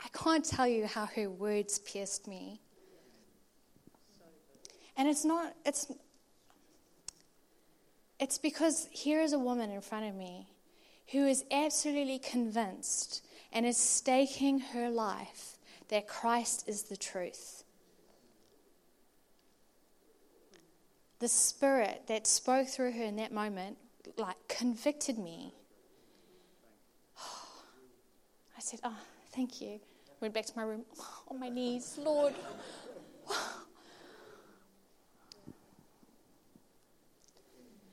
I 0.00 0.08
can't 0.12 0.44
tell 0.44 0.66
you 0.66 0.86
how 0.86 1.06
her 1.06 1.30
words 1.30 1.78
pierced 1.78 2.28
me. 2.28 2.60
And 4.96 5.08
it's 5.08 5.24
not, 5.24 5.54
it's, 5.64 5.90
it's 8.22 8.38
because 8.38 8.86
here 8.92 9.20
is 9.20 9.32
a 9.32 9.38
woman 9.38 9.68
in 9.68 9.80
front 9.80 10.06
of 10.06 10.14
me 10.14 10.46
who 11.10 11.26
is 11.26 11.44
absolutely 11.50 12.20
convinced 12.20 13.26
and 13.52 13.66
is 13.66 13.76
staking 13.76 14.60
her 14.60 14.88
life 14.88 15.58
that 15.88 16.06
Christ 16.06 16.68
is 16.68 16.84
the 16.84 16.96
truth. 16.96 17.64
The 21.18 21.26
spirit 21.26 22.04
that 22.06 22.28
spoke 22.28 22.68
through 22.68 22.92
her 22.92 23.02
in 23.02 23.16
that 23.16 23.32
moment, 23.32 23.76
like, 24.16 24.36
convicted 24.46 25.18
me. 25.18 25.52
I 28.56 28.60
said, 28.60 28.78
Oh, 28.84 28.98
thank 29.34 29.60
you. 29.60 29.80
Went 30.20 30.32
back 30.32 30.46
to 30.46 30.52
my 30.54 30.62
room 30.62 30.84
on 31.28 31.40
my 31.40 31.48
knees. 31.48 31.98
Lord. 32.00 32.34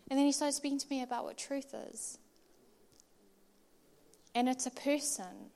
And 0.09 0.17
then 0.17 0.25
he 0.25 0.31
started 0.31 0.53
speaking 0.53 0.79
to 0.79 0.87
me 0.89 1.03
about 1.03 1.23
what 1.23 1.37
truth 1.37 1.73
is. 1.91 2.17
And 4.33 4.49
it's 4.49 4.65
a 4.65 4.71
person. 4.71 5.51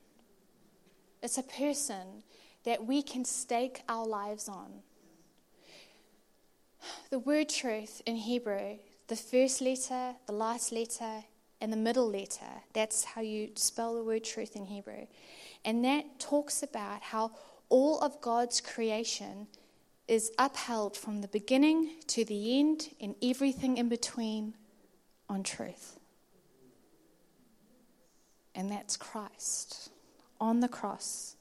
It's 1.22 1.38
a 1.38 1.42
person 1.42 2.22
that 2.64 2.84
we 2.84 3.02
can 3.02 3.24
stake 3.24 3.82
our 3.88 4.06
lives 4.06 4.48
on. 4.48 4.82
The 7.10 7.18
word 7.18 7.48
truth 7.48 8.02
in 8.06 8.16
Hebrew, 8.16 8.76
the 9.08 9.16
first 9.16 9.60
letter, 9.60 10.14
the 10.26 10.32
last 10.32 10.72
letter, 10.72 11.24
and 11.60 11.72
the 11.72 11.76
middle 11.78 12.10
letter, 12.10 12.62
that's 12.74 13.04
how 13.04 13.22
you 13.22 13.50
spell 13.54 13.94
the 13.94 14.04
word 14.04 14.24
truth 14.24 14.54
in 14.54 14.66
Hebrew. 14.66 15.06
And 15.64 15.84
that 15.84 16.18
talks 16.18 16.62
about 16.62 17.00
how 17.00 17.32
all 17.70 17.98
of 18.00 18.20
God's 18.20 18.60
creation 18.60 19.46
is 20.06 20.30
upheld 20.38 20.96
from 20.96 21.20
the 21.20 21.28
beginning 21.28 21.90
to 22.08 22.24
the 22.24 22.58
end 22.58 22.90
and 23.00 23.14
everything 23.22 23.78
in 23.78 23.88
between 23.88 24.54
on 25.28 25.42
truth. 25.42 25.98
And 28.54 28.70
that's 28.70 28.96
Christ 28.96 29.90
on 30.40 30.60
the 30.60 30.68
cross. 30.68 31.36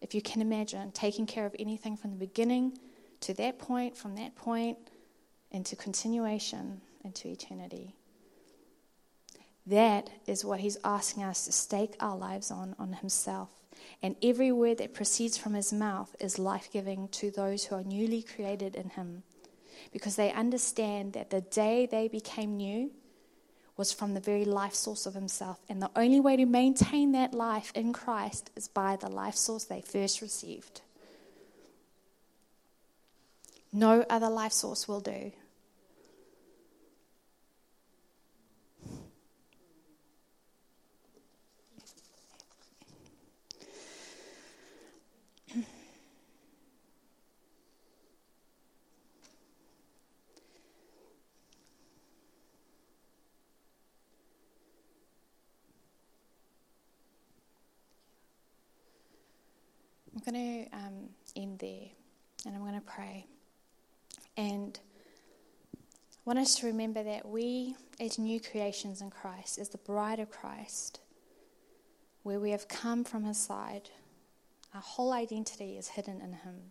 If 0.00 0.14
you 0.14 0.20
can 0.20 0.42
imagine, 0.42 0.90
taking 0.92 1.26
care 1.26 1.46
of 1.46 1.54
anything 1.58 1.96
from 1.96 2.10
the 2.10 2.16
beginning 2.16 2.78
to 3.20 3.34
that 3.34 3.58
point, 3.58 3.96
from 3.96 4.16
that 4.16 4.34
point 4.34 4.78
into 5.52 5.76
continuation 5.76 6.80
into 7.04 7.28
eternity. 7.28 7.94
That 9.66 10.10
is 10.26 10.44
what 10.44 10.60
he's 10.60 10.78
asking 10.84 11.22
us 11.22 11.44
to 11.44 11.52
stake 11.52 11.94
our 12.00 12.16
lives 12.16 12.50
on, 12.50 12.74
on 12.78 12.94
himself. 12.94 13.50
And 14.02 14.16
every 14.22 14.50
word 14.50 14.78
that 14.78 14.94
proceeds 14.94 15.38
from 15.38 15.54
his 15.54 15.72
mouth 15.72 16.14
is 16.18 16.38
life 16.38 16.68
giving 16.72 17.08
to 17.08 17.30
those 17.30 17.64
who 17.64 17.76
are 17.76 17.84
newly 17.84 18.22
created 18.22 18.74
in 18.74 18.90
him. 18.90 19.22
Because 19.92 20.16
they 20.16 20.32
understand 20.32 21.12
that 21.12 21.30
the 21.30 21.40
day 21.40 21.86
they 21.86 22.08
became 22.08 22.56
new 22.56 22.90
was 23.76 23.92
from 23.92 24.14
the 24.14 24.20
very 24.20 24.44
life 24.44 24.74
source 24.74 25.06
of 25.06 25.14
himself. 25.14 25.58
And 25.68 25.80
the 25.80 25.90
only 25.96 26.20
way 26.20 26.36
to 26.36 26.46
maintain 26.46 27.12
that 27.12 27.32
life 27.32 27.72
in 27.74 27.92
Christ 27.92 28.50
is 28.56 28.68
by 28.68 28.96
the 28.96 29.08
life 29.08 29.36
source 29.36 29.64
they 29.64 29.80
first 29.80 30.20
received. 30.20 30.82
No 33.72 34.04
other 34.10 34.28
life 34.28 34.52
source 34.52 34.86
will 34.86 35.00
do. 35.00 35.32
I'm 60.24 60.32
going 60.32 60.66
to 60.70 60.76
um, 60.76 61.08
end 61.34 61.58
there 61.58 61.88
and 62.46 62.54
I'm 62.54 62.62
going 62.62 62.74
to 62.74 62.80
pray. 62.80 63.26
And 64.36 64.78
I 65.74 65.78
want 66.24 66.38
us 66.38 66.54
to 66.56 66.66
remember 66.66 67.02
that 67.02 67.26
we, 67.26 67.74
as 68.00 68.18
new 68.18 68.40
creations 68.40 69.00
in 69.00 69.10
Christ, 69.10 69.58
as 69.58 69.70
the 69.70 69.78
bride 69.78 70.20
of 70.20 70.30
Christ, 70.30 71.00
where 72.22 72.38
we 72.38 72.50
have 72.50 72.68
come 72.68 73.02
from 73.02 73.24
His 73.24 73.38
side, 73.38 73.90
our 74.74 74.80
whole 74.80 75.12
identity 75.12 75.76
is 75.76 75.88
hidden 75.88 76.20
in 76.20 76.34
Him. 76.34 76.70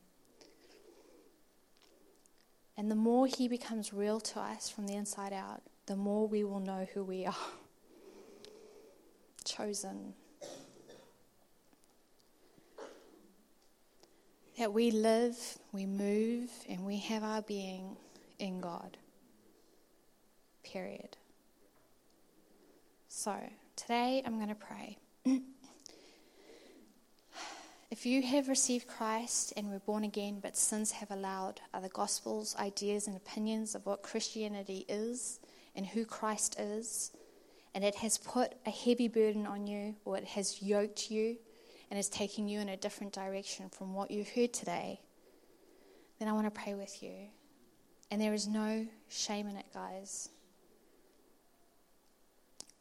And 2.77 2.89
the 2.89 2.95
more 2.95 3.27
He 3.27 3.49
becomes 3.49 3.91
real 3.91 4.21
to 4.21 4.39
us 4.39 4.69
from 4.69 4.87
the 4.87 4.95
inside 4.95 5.33
out, 5.33 5.61
the 5.87 5.97
more 5.97 6.25
we 6.25 6.45
will 6.45 6.61
know 6.61 6.87
who 6.93 7.03
we 7.03 7.25
are. 7.25 7.35
Chosen, 9.43 10.13
that 14.61 14.73
we 14.73 14.91
live, 14.91 15.35
we 15.71 15.87
move, 15.87 16.51
and 16.69 16.85
we 16.85 16.99
have 16.99 17.23
our 17.23 17.41
being 17.41 17.97
in 18.37 18.61
God. 18.61 18.95
Period. 20.63 21.17
So, 23.07 23.35
today 23.75 24.21
I'm 24.23 24.35
going 24.35 24.49
to 24.49 24.53
pray. 24.53 24.99
if 27.89 28.05
you 28.05 28.21
have 28.21 28.49
received 28.49 28.85
Christ 28.85 29.51
and 29.57 29.71
were 29.71 29.79
born 29.79 30.03
again, 30.03 30.37
but 30.39 30.55
sins 30.55 30.91
have 30.91 31.09
allowed 31.09 31.59
other 31.73 31.89
gospels, 31.89 32.55
ideas, 32.59 33.07
and 33.07 33.17
opinions 33.17 33.73
of 33.73 33.87
what 33.87 34.03
Christianity 34.03 34.85
is 34.87 35.39
and 35.75 35.87
who 35.87 36.05
Christ 36.05 36.59
is, 36.59 37.09
and 37.73 37.83
it 37.83 37.95
has 37.95 38.19
put 38.19 38.53
a 38.67 38.69
heavy 38.69 39.07
burden 39.07 39.47
on 39.47 39.65
you 39.65 39.95
or 40.05 40.17
it 40.17 40.25
has 40.25 40.61
yoked 40.61 41.09
you, 41.09 41.37
and 41.91 41.99
is 41.99 42.07
taking 42.07 42.47
you 42.47 42.61
in 42.61 42.69
a 42.69 42.77
different 42.77 43.11
direction 43.11 43.67
from 43.69 43.93
what 43.93 44.09
you've 44.09 44.29
heard 44.29 44.53
today, 44.53 45.01
then 46.19 46.29
I 46.29 46.31
want 46.31 46.45
to 46.45 46.51
pray 46.51 46.73
with 46.73 47.03
you. 47.03 47.11
And 48.09 48.21
there 48.21 48.33
is 48.33 48.47
no 48.47 48.87
shame 49.09 49.47
in 49.47 49.57
it, 49.57 49.65
guys. 49.73 50.29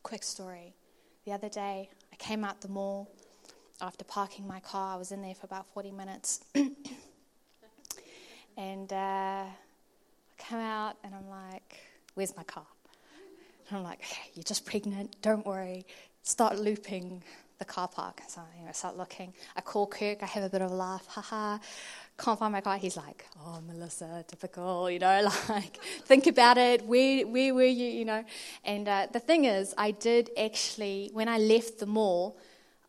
Quick 0.04 0.22
story. 0.22 0.74
The 1.24 1.32
other 1.32 1.48
day, 1.48 1.90
I 2.12 2.16
came 2.16 2.44
out 2.44 2.60
the 2.60 2.68
mall 2.68 3.10
after 3.80 4.04
parking 4.04 4.46
my 4.46 4.60
car. 4.60 4.94
I 4.94 4.96
was 4.96 5.10
in 5.10 5.22
there 5.22 5.34
for 5.34 5.46
about 5.46 5.66
40 5.74 5.90
minutes. 5.90 6.44
and 8.56 8.92
uh, 8.92 8.96
I 8.96 9.48
come 10.38 10.60
out 10.60 10.96
and 11.02 11.16
I'm 11.16 11.28
like, 11.28 11.80
where's 12.14 12.36
my 12.36 12.44
car? 12.44 12.66
And 13.68 13.78
I'm 13.78 13.82
like, 13.82 13.98
okay, 13.98 14.30
you're 14.34 14.44
just 14.44 14.64
pregnant, 14.64 15.16
don't 15.20 15.44
worry. 15.44 15.84
Start 16.22 16.60
looping 16.60 17.24
the 17.60 17.64
car 17.64 17.86
park. 17.86 18.22
So 18.26 18.40
you 18.56 18.64
know, 18.64 18.70
I 18.70 18.72
start 18.72 18.96
looking. 18.96 19.32
I 19.54 19.60
call 19.60 19.86
Kirk. 19.86 20.22
I 20.22 20.26
have 20.26 20.42
a 20.42 20.48
bit 20.48 20.62
of 20.62 20.72
a 20.72 20.74
laugh. 20.74 21.06
Haha. 21.06 21.58
Can't 22.18 22.38
find 22.38 22.52
my 22.52 22.60
car. 22.60 22.76
He's 22.76 22.96
like, 22.96 23.24
oh, 23.46 23.60
Melissa, 23.66 24.24
typical. 24.26 24.90
You 24.90 24.98
know, 24.98 25.30
like 25.48 25.76
think 26.04 26.26
about 26.26 26.58
it. 26.58 26.84
Where 26.84 27.26
where 27.26 27.54
were 27.54 27.62
you? 27.82 27.86
You 27.86 28.04
know. 28.04 28.24
And 28.64 28.88
uh, 28.88 29.06
the 29.12 29.20
thing 29.20 29.44
is, 29.44 29.74
I 29.78 29.92
did 29.92 30.30
actually 30.36 31.10
when 31.12 31.28
I 31.28 31.38
left 31.38 31.78
the 31.78 31.86
mall, 31.86 32.36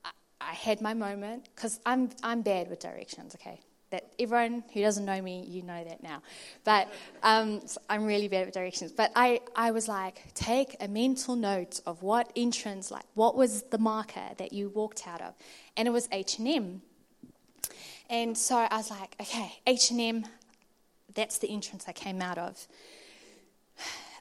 I, 0.03 0.11
I 0.39 0.53
had 0.53 0.81
my 0.81 0.93
moment 0.93 1.49
because 1.53 1.79
I'm 1.85 2.09
I'm 2.23 2.41
bad 2.41 2.69
with 2.69 2.79
directions. 2.79 3.35
Okay, 3.35 3.59
that 3.91 4.05
everyone 4.17 4.63
who 4.73 4.81
doesn't 4.81 5.05
know 5.05 5.21
me, 5.21 5.45
you 5.47 5.61
know 5.61 5.83
that 5.83 6.01
now. 6.01 6.21
But 6.63 6.91
um, 7.23 7.61
so 7.67 7.79
I'm 7.89 8.05
really 8.05 8.27
bad 8.27 8.45
with 8.45 8.55
directions. 8.55 8.91
But 8.91 9.11
I, 9.15 9.41
I 9.55 9.71
was 9.71 9.87
like, 9.87 10.33
take 10.33 10.75
a 10.79 10.87
mental 10.87 11.35
note 11.35 11.81
of 11.85 12.01
what 12.01 12.31
entrance, 12.35 12.89
like 12.89 13.05
what 13.13 13.35
was 13.35 13.63
the 13.63 13.77
marker 13.77 14.29
that 14.37 14.53
you 14.53 14.69
walked 14.69 15.07
out 15.07 15.21
of, 15.21 15.33
and 15.77 15.87
it 15.87 15.91
was 15.91 16.07
H 16.11 16.39
and 16.39 16.47
M. 16.47 16.81
And 18.09 18.37
so 18.37 18.55
I 18.57 18.77
was 18.77 18.89
like, 18.89 19.15
okay, 19.21 19.59
H 19.67 19.91
and 19.91 20.01
M, 20.01 20.25
that's 21.13 21.37
the 21.37 21.49
entrance 21.49 21.85
I 21.87 21.91
came 21.91 22.21
out 22.21 22.37
of. 22.37 22.67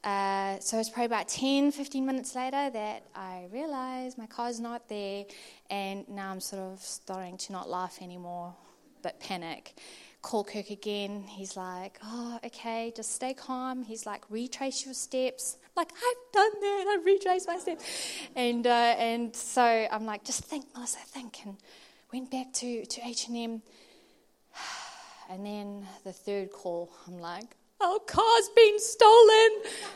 Uh, 0.02 0.58
so 0.60 0.78
it 0.78 0.80
was 0.80 0.88
probably 0.88 1.06
about 1.06 1.28
10, 1.28 1.72
15 1.72 2.06
minutes 2.06 2.34
later 2.34 2.70
that 2.70 3.02
I 3.14 3.48
realized 3.52 4.16
my 4.16 4.26
car's 4.26 4.58
not 4.58 4.88
there, 4.88 5.26
and 5.68 6.08
now 6.08 6.30
I'm 6.30 6.40
sort 6.40 6.62
of 6.62 6.80
starting 6.80 7.36
to 7.36 7.52
not 7.52 7.68
laugh 7.68 7.98
anymore 8.00 8.54
but 9.02 9.20
panic. 9.20 9.74
Call 10.22 10.44
Kirk 10.44 10.70
again. 10.70 11.24
He's 11.24 11.56
like, 11.56 11.98
oh, 12.04 12.38
okay, 12.44 12.92
just 12.94 13.14
stay 13.14 13.32
calm. 13.32 13.84
He's 13.84 14.04
like, 14.04 14.22
retrace 14.28 14.84
your 14.84 14.92
steps. 14.94 15.56
I'm 15.64 15.70
like, 15.82 15.92
I've 15.92 16.32
done 16.32 16.60
that. 16.60 16.96
I've 16.98 17.06
retraced 17.06 17.48
my 17.48 17.58
steps. 17.58 17.84
And, 18.36 18.66
uh, 18.66 18.94
and 18.98 19.34
so 19.34 19.62
I'm 19.62 20.04
like, 20.04 20.24
just 20.24 20.44
think, 20.44 20.66
Melissa, 20.74 20.98
think. 20.98 21.38
And 21.46 21.56
went 22.12 22.30
back 22.30 22.52
to, 22.54 22.84
to 22.84 23.00
H&M. 23.06 23.62
And 25.32 25.46
then 25.46 25.86
the 26.02 26.12
third 26.12 26.50
call, 26.50 26.90
I'm 27.06 27.20
like, 27.20 27.56
our 27.82 27.98
car's 28.00 28.48
been 28.54 28.78
stolen. 28.78 29.50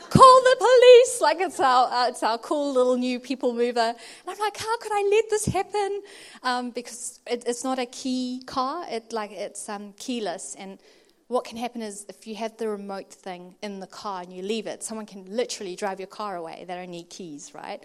Call 0.09 0.41
the 0.43 0.55
police. 0.57 1.21
Like 1.21 1.37
it's 1.39 1.59
our, 1.59 1.91
uh, 1.91 2.07
it's 2.09 2.23
our 2.23 2.37
cool 2.37 2.73
little 2.73 2.97
new 2.97 3.19
people 3.19 3.53
mover. 3.53 3.79
And 3.79 3.97
I'm 4.27 4.37
like, 4.39 4.57
how 4.57 4.77
could 4.77 4.91
I 4.91 5.07
let 5.09 5.29
this 5.29 5.45
happen? 5.45 6.01
Um, 6.43 6.71
because 6.71 7.19
it, 7.27 7.43
it's 7.45 7.63
not 7.63 7.79
a 7.79 7.85
key 7.85 8.41
car. 8.45 8.85
It 8.89 9.13
like 9.13 9.31
it's 9.31 9.69
um, 9.69 9.93
keyless. 9.97 10.55
And 10.57 10.79
what 11.27 11.45
can 11.45 11.57
happen 11.57 11.81
is 11.81 12.05
if 12.09 12.27
you 12.27 12.35
have 12.35 12.57
the 12.57 12.69
remote 12.69 13.11
thing 13.11 13.55
in 13.61 13.79
the 13.79 13.87
car 13.87 14.21
and 14.21 14.33
you 14.33 14.41
leave 14.41 14.67
it, 14.67 14.83
someone 14.83 15.05
can 15.05 15.25
literally 15.25 15.75
drive 15.75 15.99
your 15.99 16.07
car 16.07 16.35
away. 16.35 16.65
They 16.67 16.75
don't 16.75 16.89
need 16.89 17.09
keys, 17.09 17.53
right? 17.53 17.83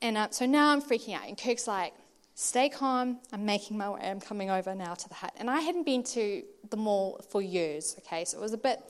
And 0.00 0.16
uh, 0.16 0.28
so 0.30 0.46
now 0.46 0.70
I'm 0.70 0.82
freaking 0.82 1.14
out. 1.14 1.28
And 1.28 1.36
Kirk's 1.36 1.66
like, 1.66 1.92
stay 2.34 2.68
calm. 2.68 3.18
I'm 3.32 3.44
making 3.44 3.76
my 3.76 3.90
way. 3.90 4.00
I'm 4.02 4.20
coming 4.20 4.50
over 4.50 4.74
now 4.74 4.94
to 4.94 5.08
the 5.08 5.14
hut. 5.14 5.32
And 5.36 5.50
I 5.50 5.60
hadn't 5.60 5.84
been 5.84 6.02
to 6.04 6.42
the 6.70 6.76
mall 6.76 7.20
for 7.30 7.40
years, 7.40 7.96
okay? 8.00 8.24
So 8.24 8.38
it 8.38 8.40
was 8.40 8.52
a 8.52 8.58
bit 8.58 8.80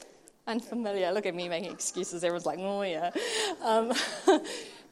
unfamiliar. 0.47 1.13
Look 1.13 1.27
at 1.27 1.35
me 1.35 1.49
making 1.49 1.73
excuses. 1.73 2.25
Everyone's 2.25 2.47
like, 2.47 2.59
oh, 2.59 2.83
yeah. 2.83 3.11
Um, 3.63 3.93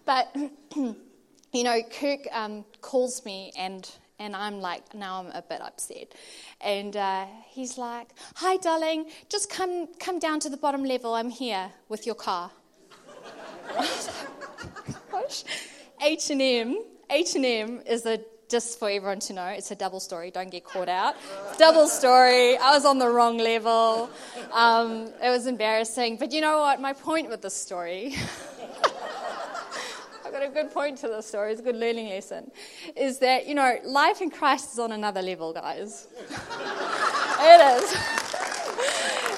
but, 0.04 0.34
you 0.74 1.64
know, 1.64 1.80
Kirk 1.82 2.20
um, 2.32 2.64
calls 2.80 3.24
me 3.24 3.52
and 3.56 3.88
and 4.20 4.36
I'm 4.36 4.60
like, 4.60 4.94
now 4.94 5.18
I'm 5.18 5.28
a 5.28 5.40
bit 5.40 5.62
upset. 5.62 6.14
And 6.60 6.94
uh, 6.94 7.24
he's 7.48 7.78
like, 7.78 8.10
hi, 8.34 8.58
darling, 8.58 9.06
just 9.30 9.48
come, 9.50 9.88
come 9.98 10.18
down 10.18 10.40
to 10.40 10.50
the 10.50 10.58
bottom 10.58 10.84
level. 10.84 11.14
I'm 11.14 11.30
here 11.30 11.72
with 11.88 12.04
your 12.04 12.14
car. 12.14 12.50
Gosh. 15.10 15.44
H&M, 16.02 16.84
H&M 17.08 17.80
is 17.86 18.04
a 18.04 18.20
just 18.50 18.78
for 18.78 18.90
everyone 18.90 19.20
to 19.20 19.32
know, 19.32 19.46
it's 19.46 19.70
a 19.70 19.76
double 19.76 20.00
story. 20.00 20.30
Don't 20.30 20.50
get 20.50 20.64
caught 20.64 20.88
out. 20.88 21.14
double 21.56 21.86
story. 21.86 22.58
I 22.58 22.72
was 22.74 22.84
on 22.84 22.98
the 22.98 23.08
wrong 23.08 23.38
level. 23.38 24.10
Um, 24.52 25.12
it 25.22 25.30
was 25.30 25.46
embarrassing. 25.46 26.16
But 26.16 26.32
you 26.32 26.40
know 26.40 26.58
what? 26.58 26.80
My 26.80 26.92
point 26.92 27.30
with 27.30 27.42
this 27.42 27.54
story. 27.54 28.16
I've 30.24 30.32
got 30.32 30.42
a 30.42 30.48
good 30.48 30.72
point 30.72 30.98
to 30.98 31.08
this 31.08 31.26
story. 31.26 31.52
It's 31.52 31.60
a 31.60 31.64
good 31.64 31.76
learning 31.76 32.08
lesson. 32.08 32.50
Is 32.96 33.18
that, 33.20 33.46
you 33.46 33.54
know, 33.54 33.78
life 33.84 34.20
in 34.20 34.30
Christ 34.30 34.72
is 34.72 34.78
on 34.78 34.92
another 34.92 35.22
level, 35.22 35.52
guys. 35.52 36.08
it 36.20 37.60
is. 37.78 37.92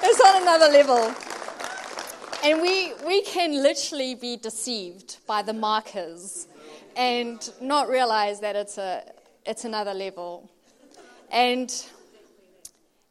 it's 0.02 0.20
on 0.20 0.42
another 0.42 0.68
level. 0.68 1.14
And 2.44 2.60
we, 2.60 2.92
we 3.06 3.22
can 3.22 3.62
literally 3.62 4.14
be 4.14 4.36
deceived 4.36 5.18
by 5.26 5.42
the 5.42 5.52
markers 5.52 6.48
and 6.96 7.50
not 7.60 7.88
realize 7.88 8.40
that 8.40 8.56
it's, 8.56 8.78
a, 8.78 9.02
it's 9.46 9.64
another 9.64 9.94
level. 9.94 10.50
And, 11.30 11.72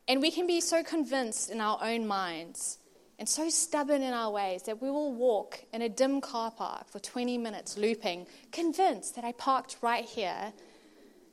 and 0.07 0.21
we 0.21 0.31
can 0.31 0.47
be 0.47 0.61
so 0.61 0.83
convinced 0.83 1.49
in 1.49 1.61
our 1.61 1.79
own 1.81 2.07
minds 2.07 2.77
and 3.21 3.29
so 3.29 3.49
stubborn 3.49 4.01
in 4.01 4.13
our 4.13 4.31
ways 4.31 4.63
that 4.63 4.81
we 4.81 4.89
will 4.89 5.13
walk 5.13 5.63
in 5.71 5.83
a 5.83 5.89
dim 5.89 6.21
car 6.21 6.49
park 6.49 6.89
for 6.89 6.97
20 6.97 7.37
minutes 7.37 7.77
looping, 7.77 8.25
convinced 8.51 9.13
that 9.15 9.23
I 9.23 9.31
parked 9.33 9.77
right 9.81 10.05
here, 10.05 10.53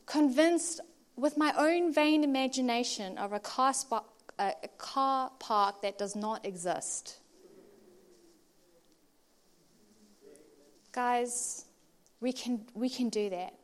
convinced 0.04 0.82
with 1.16 1.38
my 1.38 1.54
own 1.56 1.92
vain 1.92 2.24
imagination 2.24 3.16
of 3.16 3.32
a 3.32 3.40
car, 3.40 3.72
sp- 3.72 4.04
a 4.38 4.52
car 4.76 5.32
park 5.38 5.80
that 5.80 5.96
does 5.96 6.14
not 6.14 6.44
exist. 6.44 7.20
Guys, 10.92 11.64
we 12.20 12.32
can, 12.32 12.66
we 12.74 12.88
can 12.88 13.08
do 13.08 13.30
that. 13.30 13.54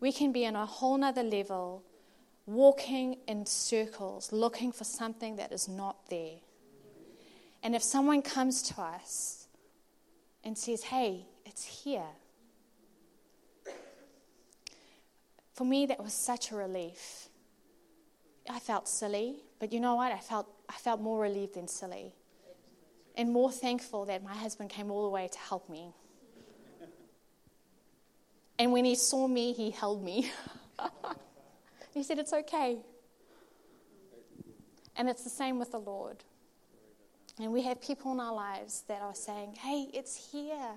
We 0.00 0.12
can 0.12 0.32
be 0.32 0.46
on 0.46 0.56
a 0.56 0.66
whole 0.66 0.96
nother 0.96 1.22
level, 1.22 1.82
walking 2.46 3.18
in 3.28 3.46
circles, 3.46 4.32
looking 4.32 4.72
for 4.72 4.84
something 4.84 5.36
that 5.36 5.52
is 5.52 5.68
not 5.68 6.08
there. 6.08 6.38
And 7.62 7.74
if 7.74 7.82
someone 7.82 8.22
comes 8.22 8.62
to 8.62 8.80
us 8.80 9.48
and 10.42 10.56
says, 10.56 10.84
hey, 10.84 11.26
it's 11.44 11.64
here, 11.84 12.06
for 15.52 15.64
me, 15.64 15.84
that 15.86 16.02
was 16.02 16.14
such 16.14 16.52
a 16.52 16.56
relief. 16.56 17.28
I 18.48 18.58
felt 18.58 18.88
silly, 18.88 19.36
but 19.58 19.72
you 19.74 19.80
know 19.80 19.94
what? 19.96 20.10
I 20.10 20.18
felt, 20.18 20.48
I 20.70 20.72
felt 20.72 21.02
more 21.02 21.20
relieved 21.20 21.54
than 21.54 21.68
silly. 21.68 22.14
And 23.14 23.30
more 23.30 23.52
thankful 23.52 24.06
that 24.06 24.24
my 24.24 24.34
husband 24.34 24.70
came 24.70 24.90
all 24.90 25.02
the 25.02 25.10
way 25.10 25.28
to 25.28 25.38
help 25.38 25.68
me. 25.68 25.92
And 28.60 28.72
when 28.72 28.84
he 28.84 28.94
saw 28.94 29.26
me, 29.26 29.54
he 29.54 29.70
held 29.70 30.04
me. 30.04 30.30
he 31.94 32.02
said, 32.02 32.18
It's 32.18 32.34
okay. 32.34 32.76
And 34.96 35.08
it's 35.08 35.24
the 35.24 35.30
same 35.30 35.58
with 35.58 35.72
the 35.72 35.78
Lord. 35.78 36.22
And 37.40 37.54
we 37.54 37.62
have 37.62 37.80
people 37.80 38.12
in 38.12 38.20
our 38.20 38.34
lives 38.34 38.82
that 38.86 39.00
are 39.00 39.14
saying, 39.14 39.54
Hey, 39.54 39.88
it's 39.94 40.14
here. 40.30 40.74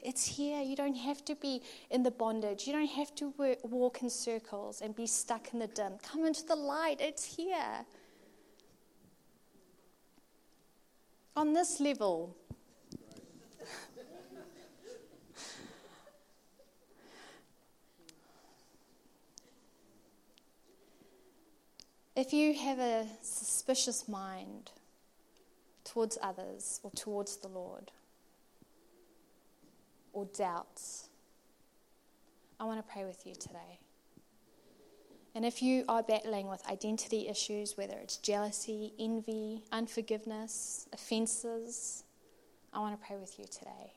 It's 0.00 0.26
here. 0.26 0.62
You 0.62 0.76
don't 0.76 0.94
have 0.94 1.26
to 1.26 1.34
be 1.34 1.60
in 1.90 2.02
the 2.02 2.10
bondage. 2.10 2.66
You 2.66 2.72
don't 2.72 2.86
have 2.86 3.14
to 3.16 3.34
work, 3.36 3.58
walk 3.64 4.00
in 4.00 4.08
circles 4.08 4.80
and 4.80 4.96
be 4.96 5.06
stuck 5.06 5.52
in 5.52 5.58
the 5.58 5.66
dim. 5.66 5.98
Come 6.02 6.24
into 6.24 6.46
the 6.46 6.56
light. 6.56 7.02
It's 7.02 7.36
here. 7.36 7.84
On 11.36 11.52
this 11.52 11.80
level, 11.80 12.34
If 22.16 22.32
you 22.32 22.54
have 22.54 22.78
a 22.78 23.06
suspicious 23.20 24.08
mind 24.08 24.70
towards 25.84 26.16
others 26.22 26.80
or 26.82 26.90
towards 26.92 27.36
the 27.36 27.48
Lord, 27.48 27.92
or 30.14 30.24
doubts, 30.24 31.10
I 32.58 32.64
want 32.64 32.78
to 32.78 32.90
pray 32.90 33.04
with 33.04 33.26
you 33.26 33.34
today. 33.34 33.80
And 35.34 35.44
if 35.44 35.62
you 35.62 35.84
are 35.90 36.02
battling 36.02 36.48
with 36.48 36.66
identity 36.66 37.28
issues, 37.28 37.76
whether 37.76 37.98
it's 37.98 38.16
jealousy, 38.16 38.94
envy, 38.98 39.64
unforgiveness, 39.70 40.88
offenses, 40.94 42.02
I 42.72 42.78
want 42.78 42.98
to 42.98 43.06
pray 43.06 43.18
with 43.18 43.38
you 43.38 43.44
today. 43.44 43.92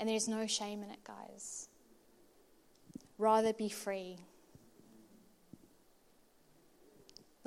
And 0.00 0.08
there's 0.08 0.26
no 0.26 0.48
shame 0.48 0.82
in 0.82 0.90
it, 0.90 1.04
guys. 1.04 1.68
Rather 3.18 3.52
be 3.52 3.68
free. 3.68 4.18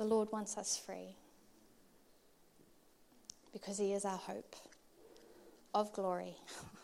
The 0.00 0.06
Lord 0.06 0.32
wants 0.32 0.56
us 0.56 0.78
free 0.78 1.14
because 3.52 3.76
He 3.76 3.92
is 3.92 4.06
our 4.06 4.16
hope 4.16 4.56
of 5.74 5.92
glory 5.92 6.36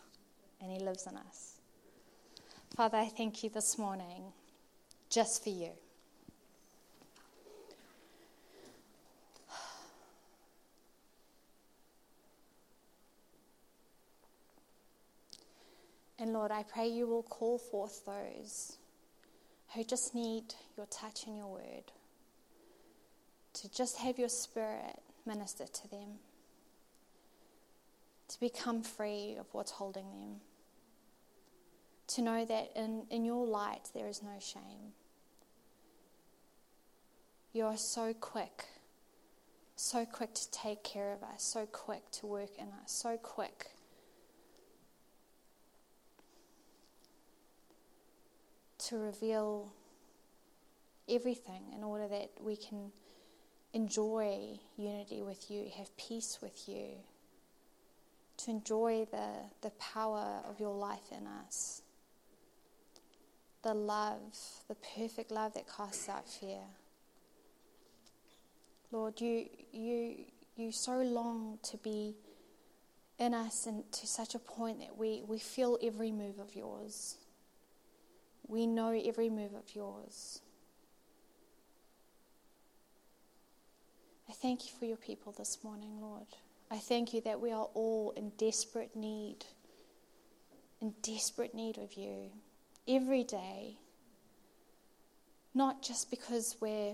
and 0.61 0.71
He 0.71 0.77
lives 0.77 1.07
in 1.07 1.17
us. 1.17 1.53
Father, 2.75 2.99
I 2.99 3.07
thank 3.07 3.43
you 3.43 3.49
this 3.49 3.75
morning 3.79 4.33
just 5.09 5.43
for 5.43 5.49
you. 5.49 5.71
And 16.19 16.33
Lord, 16.33 16.51
I 16.51 16.61
pray 16.61 16.87
you 16.87 17.07
will 17.07 17.23
call 17.23 17.57
forth 17.57 18.05
those 18.05 18.77
who 19.73 19.83
just 19.83 20.13
need 20.13 20.53
your 20.77 20.85
touch 20.85 21.25
and 21.25 21.35
your 21.35 21.47
word 21.47 21.91
to 23.61 23.71
just 23.71 23.97
have 23.97 24.19
your 24.19 24.29
spirit 24.29 24.99
minister 25.25 25.65
to 25.65 25.87
them, 25.89 26.19
to 28.27 28.39
become 28.39 28.83
free 28.83 29.35
of 29.39 29.47
what's 29.51 29.71
holding 29.71 30.05
them, 30.11 30.35
to 32.07 32.21
know 32.21 32.45
that 32.45 32.71
in, 32.75 33.03
in 33.09 33.25
your 33.25 33.45
light 33.45 33.89
there 33.93 34.07
is 34.07 34.21
no 34.21 34.37
shame. 34.39 34.93
You 37.53 37.65
are 37.65 37.77
so 37.77 38.13
quick, 38.13 38.65
so 39.75 40.05
quick 40.05 40.33
to 40.35 40.51
take 40.51 40.83
care 40.83 41.11
of 41.11 41.23
us, 41.23 41.43
so 41.43 41.65
quick 41.65 42.11
to 42.11 42.27
work 42.27 42.57
in 42.57 42.67
us, 42.83 42.91
so 42.91 43.17
quick. 43.17 43.71
To 48.89 48.97
reveal 48.97 49.73
everything 51.09 51.63
in 51.75 51.83
order 51.83 52.07
that 52.07 52.29
we 52.39 52.55
can 52.55 52.91
enjoy 53.73 54.59
unity 54.77 55.21
with 55.21 55.49
you, 55.51 55.69
have 55.77 55.95
peace 55.97 56.39
with 56.41 56.67
you, 56.67 56.87
to 58.37 58.51
enjoy 58.51 59.05
the, 59.11 59.29
the 59.61 59.71
power 59.71 60.41
of 60.47 60.59
your 60.59 60.75
life 60.75 61.11
in 61.11 61.25
us, 61.27 61.81
the 63.63 63.73
love, 63.73 64.21
the 64.67 64.75
perfect 64.95 65.31
love 65.31 65.53
that 65.55 65.65
casts 65.75 66.07
out 66.07 66.29
fear. 66.29 66.61
Lord, 68.91 69.19
you, 69.19 69.47
you, 69.73 70.15
you 70.55 70.71
so 70.71 70.99
long 71.01 71.59
to 71.63 71.77
be 71.77 72.15
in 73.19 73.33
us 73.33 73.65
and 73.65 73.91
to 73.91 74.07
such 74.07 74.35
a 74.35 74.39
point 74.39 74.79
that 74.79 74.97
we, 74.97 75.23
we 75.27 75.39
feel 75.39 75.77
every 75.81 76.11
move 76.11 76.39
of 76.39 76.55
yours. 76.55 77.15
We 78.47 78.67
know 78.67 78.91
every 78.91 79.29
move 79.29 79.53
of 79.55 79.75
yours. 79.75 80.41
Thank 84.41 84.65
you 84.65 84.71
for 84.77 84.85
your 84.85 84.97
people 84.97 85.33
this 85.37 85.63
morning, 85.63 85.99
Lord. 85.99 86.27
I 86.69 86.77
thank 86.77 87.13
you 87.13 87.21
that 87.21 87.39
we 87.39 87.51
are 87.51 87.67
all 87.73 88.13
in 88.15 88.31
desperate 88.37 88.95
need, 88.95 89.45
in 90.81 90.93
desperate 91.01 91.55
need 91.55 91.77
of 91.77 91.93
you 91.93 92.29
every 92.87 93.23
day. 93.23 93.77
Not 95.53 95.81
just 95.81 96.11
because 96.11 96.55
we're 96.61 96.93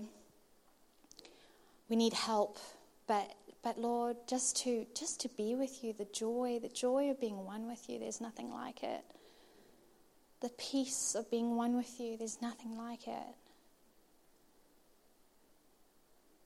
we 1.88 1.96
need 1.96 2.14
help, 2.14 2.58
but 3.06 3.34
but 3.62 3.78
Lord, 3.78 4.16
just 4.26 4.56
to 4.62 4.86
just 4.96 5.20
to 5.20 5.28
be 5.28 5.54
with 5.54 5.84
you, 5.84 5.92
the 5.92 6.06
joy, 6.06 6.60
the 6.62 6.68
joy 6.68 7.10
of 7.10 7.20
being 7.20 7.44
one 7.44 7.66
with 7.66 7.90
you, 7.90 7.98
there's 7.98 8.20
nothing 8.20 8.50
like 8.50 8.82
it. 8.82 9.02
The 10.40 10.50
peace 10.50 11.14
of 11.14 11.30
being 11.30 11.56
one 11.56 11.76
with 11.76 12.00
you, 12.00 12.16
there's 12.16 12.40
nothing 12.40 12.78
like 12.78 13.06
it. 13.06 13.34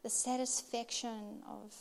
The 0.02 0.10
satisfaction 0.10 1.42
of 1.48 1.74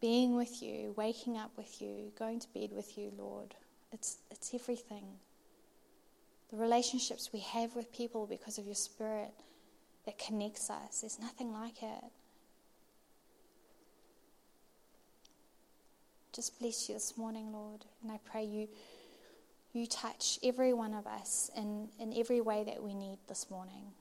being 0.00 0.36
with 0.36 0.62
you, 0.62 0.94
waking 0.96 1.36
up 1.36 1.50
with 1.56 1.82
you, 1.82 2.12
going 2.18 2.40
to 2.40 2.48
bed 2.54 2.70
with 2.72 2.96
you, 2.96 3.12
Lord. 3.18 3.54
It's, 3.92 4.18
it's 4.30 4.54
everything. 4.54 5.04
The 6.50 6.56
relationships 6.56 7.30
we 7.32 7.40
have 7.40 7.74
with 7.76 7.92
people 7.92 8.26
because 8.26 8.58
of 8.58 8.66
your 8.66 8.74
Spirit 8.74 9.32
that 10.06 10.18
connects 10.18 10.70
us, 10.70 11.02
there's 11.02 11.18
nothing 11.20 11.52
like 11.52 11.82
it. 11.82 12.04
Just 16.32 16.58
bless 16.60 16.88
you 16.88 16.94
this 16.94 17.16
morning, 17.18 17.52
Lord. 17.52 17.84
And 18.02 18.10
I 18.10 18.18
pray 18.24 18.44
you, 18.44 18.68
you 19.72 19.86
touch 19.86 20.38
every 20.42 20.72
one 20.72 20.94
of 20.94 21.06
us 21.06 21.50
in, 21.56 21.88
in 21.98 22.14
every 22.16 22.40
way 22.40 22.64
that 22.64 22.82
we 22.82 22.94
need 22.94 23.18
this 23.28 23.50
morning. 23.50 23.92